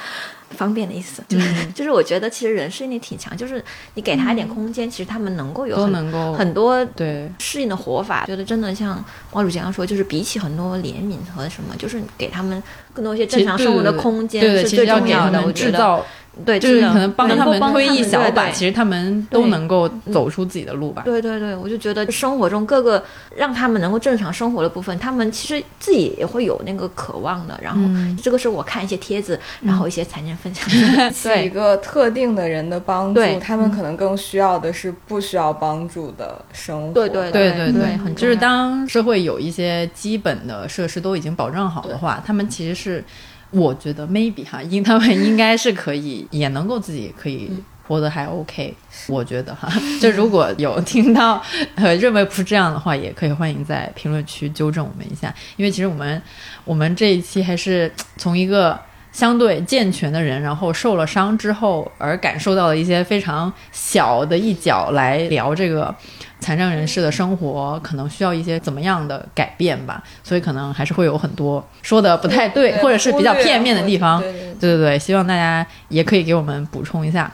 [0.52, 3.62] 方便的意思，就是 就是我觉得其实人适应力挺强，就是
[3.96, 8.26] 你给他一点空间，其实他们能够有很很多对适应的活法。
[8.26, 15.42] 觉得真的像毛主刚刚说，就是比起很多怜悯和什么，就是给他们更多一些正常生活的空间是最重要的。
[15.46, 16.02] 我觉得。
[16.46, 21.02] 对，就是可能帮他们推一小把，其实他们都能够走出自己的路吧。
[21.06, 23.04] 对对对，我就觉得生活中各个
[23.36, 27.60] 让他们能够正常生活的部分，他们其实自己也会有那个渴望的。
[27.62, 27.82] 然后
[28.22, 30.66] 这个是我看一些帖子，然后一些残疾人分享，
[31.24, 36.94] 对一个特定的人的帮助，他们可能更需要的是不需要帮助的生活。
[36.94, 43.04] 对对对对对，就是当社会有一些基本的设施都已经保障好的话，他们其实是。
[43.52, 47.50] 我觉得 maybe 哈，应 他们应该是可以，也能够自己可以
[47.88, 48.74] 活得还 OK。
[49.08, 49.72] 我觉得哈，
[50.02, 51.42] 就如果有听到
[51.76, 55.34] 呃认为不是这样的话，也可以欢迎在评论区纠正我们一下。
[55.56, 56.22] 因为其实我们
[56.66, 58.78] 我们这一期还是从一个
[59.12, 65.94] 相对健全的人，然后受了伤之后而感受到了一些非常小的一角来聊这个。
[66.40, 74.22] 残障人士的生活可能需要一些怎么样的改变吧，所以可能还是会有很多说的不太对，或者是比较片面的地方。
[74.22, 77.30] 对对对，希望大家也可以给我们补充一下。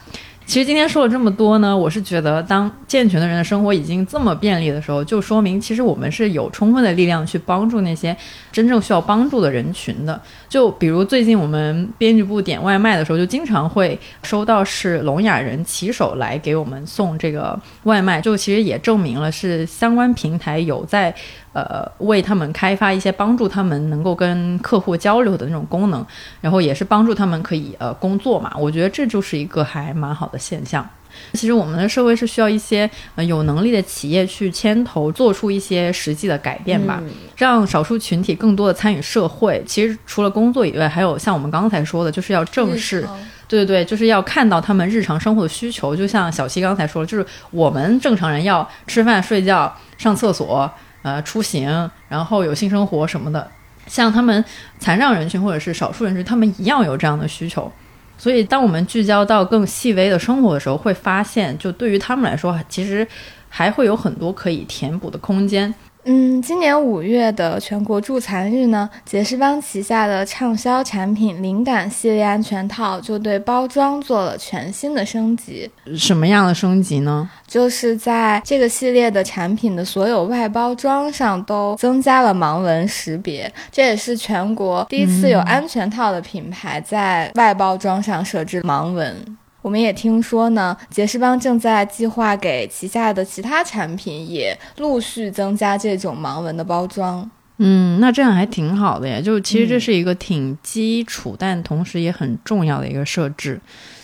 [0.46, 8.16] 其实今天说了这么多呢，我是觉得，当健全的人的生活已经这么便利的时候，就说明其实我们是有充分的力量去帮助那些
[8.52, 10.22] 真正需要帮助的人群的。
[10.48, 21.14] 就比如最近我们编辑部点外卖的时候，就经常会收到是聋哑人骑手来给我们送这个外卖，就其实也证明了是相关平台有在。
[21.54, 26.06] 呃，为他们开发一些帮助他们能够跟客户交流的那种功能，
[26.42, 28.52] 然后也是帮助他们可以呃工作嘛。
[28.58, 30.88] 我觉得这就是一个还蛮好的现象。
[31.34, 37.00] 其实我们的社会是需要一些呃有能力的企业去牵头做出一些实际的改变吧，
[37.38, 39.64] 让少数群体更多的参与社会。
[39.68, 43.02] 其实除了工作以外，还有像我们刚才说的，就是要正视，
[43.48, 45.96] 对对对，就是要看到他们日常生活的需求。
[45.96, 50.70] 就像小七刚才说的，就是我们正常人要吃饭、睡觉、上厕所。
[51.04, 53.48] 呃，出行，然后有性生活什么的，
[53.86, 54.44] 像他们
[54.80, 57.72] 残障人群或者是少数人群，他们一样有这样的需求。
[58.18, 63.06] 所以，当我们聚焦到更细微的生活的时候，会发现，就对于他们来说，其实
[63.50, 65.74] 还会有很多可以填补的空间。
[66.06, 75.70] 嗯，今年五月的全国助残日呢，杰士邦旗下的畅销产品灵感系列安全套就对包装做了全新的升级。
[75.98, 77.30] 什么样的升级呢？
[77.48, 89.38] 就是在这个系列的产品的所有外包装上都增加了盲文识别，这也是全国第一次有安全套的品牌在外包装上设置盲文。
[89.64, 97.28] 我们也听说呢，杰士邦正在计划给旗下的其他产品也陆续增加这种盲文的包装。
[97.58, 99.20] 嗯，那这样还挺好的呀。
[99.20, 103.60] 就其实这是一个挺基础，但同时也很重要的一个设置。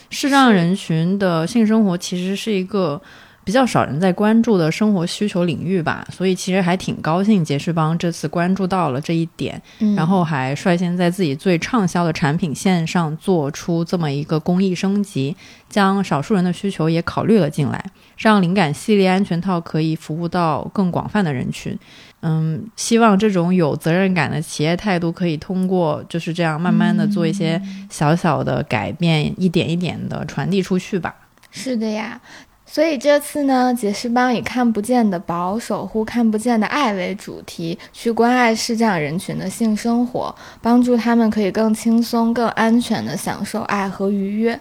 [0.09, 2.99] 视障人群的性生活其实是一个。
[3.43, 9.59] 比较少人在关注的生活需求领域吧，所以其实还挺高兴杰士邦这次关注到了这一点，
[9.95, 15.35] 然后还率先在自己最畅销的产品线上做出这么一个工艺升级，
[15.67, 17.83] 将少数人的需求也考虑了进来，
[18.17, 21.75] 让灵感系列安全套可以服务到更广泛的人群。
[22.21, 27.59] 嗯，希望这种有责任感的企业态度可以通过就是这样慢慢的做一些
[27.89, 31.15] 小小的改变，一点一点的传递出去吧。
[31.49, 32.19] 是的呀。
[32.71, 44.59] 所以这次呢，杰士邦以看不见的宝守护看不见的爱为主题，去关爱视障人群的性生活，帮助他们可以更轻松、更安全地享受爱和愉悦。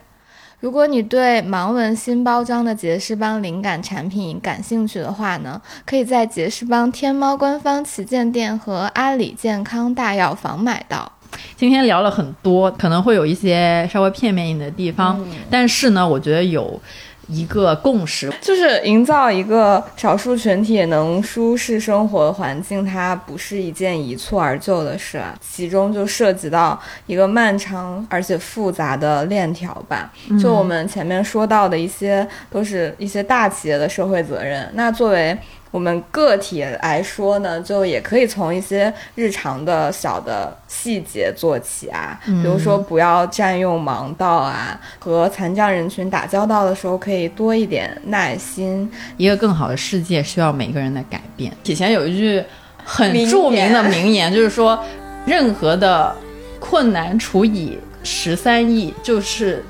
[0.60, 11.12] 如果你对盲文新包装的杰士邦灵感产品感兴趣的话呢，可以在杰士邦天猫官方旗舰店和阿里健康大药房买到。
[11.56, 16.80] 今天聊了很多，可能会有一些稍微片面的地方，但是呢，我觉得有。
[17.28, 30.10] 一个共识，就是营造一个少数群体能舒适生活的环境，它不是一件一蹴而就的事啊，其中就涉及到一个漫长而且复杂的链条吧。
[30.40, 34.68] 就我们前面说到的一些，都是一些大企业的社会责任。
[34.74, 35.36] 那作为
[35.70, 48.90] 我们个体来说呢，就也可以从一些日常的小的细节做起啊，比如说不要占用盲道啊，和残障人群打交道的时候可以多一点耐心。
[49.16, 51.52] 一个更好的世界需要每个人的改变。
[51.64, 52.42] 以前有一句
[52.82, 54.82] 很著名的名言，就是说，
[55.26, 56.16] 任何的
[56.58, 59.62] 困难除以十三亿就是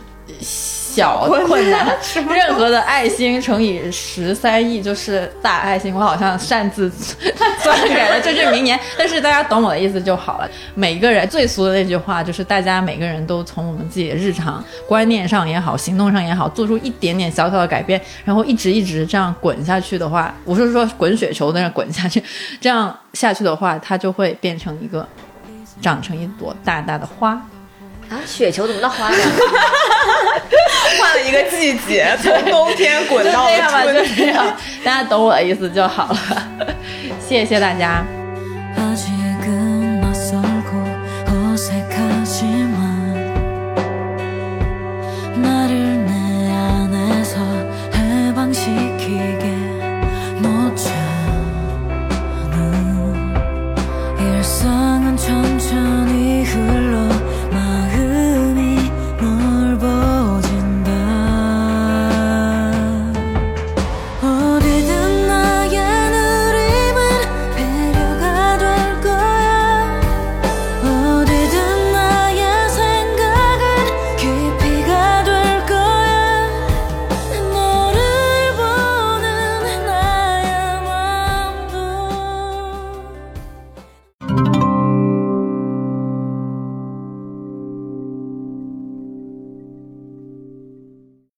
[0.98, 1.96] 小困难，
[2.28, 5.94] 任何的爱心乘以十三亿就是大爱心。
[5.94, 6.90] 我好像擅自
[7.62, 10.50] 篡改了这句名言，但是大家懂我的意思就好了。
[10.74, 22.20] 每个人最俗的那句话就是，大家每个人都从我们自己的日常观念上也好，行动上也好，做出一点点小小的改变，然后一直一直这样滚下去的话，我是说滚雪球在那滚下去，
[22.60, 25.06] 这样下去的话，它就会变成一个
[25.80, 27.40] 长成一朵大大的花。
[28.10, 29.20] 啊，雪球怎么到花样？
[30.98, 33.48] 换了一个季节， 从冬天滚到
[33.82, 34.16] 春天。
[34.16, 36.46] 这样，大家懂我的意思就好了。
[37.26, 38.02] 谢谢大家。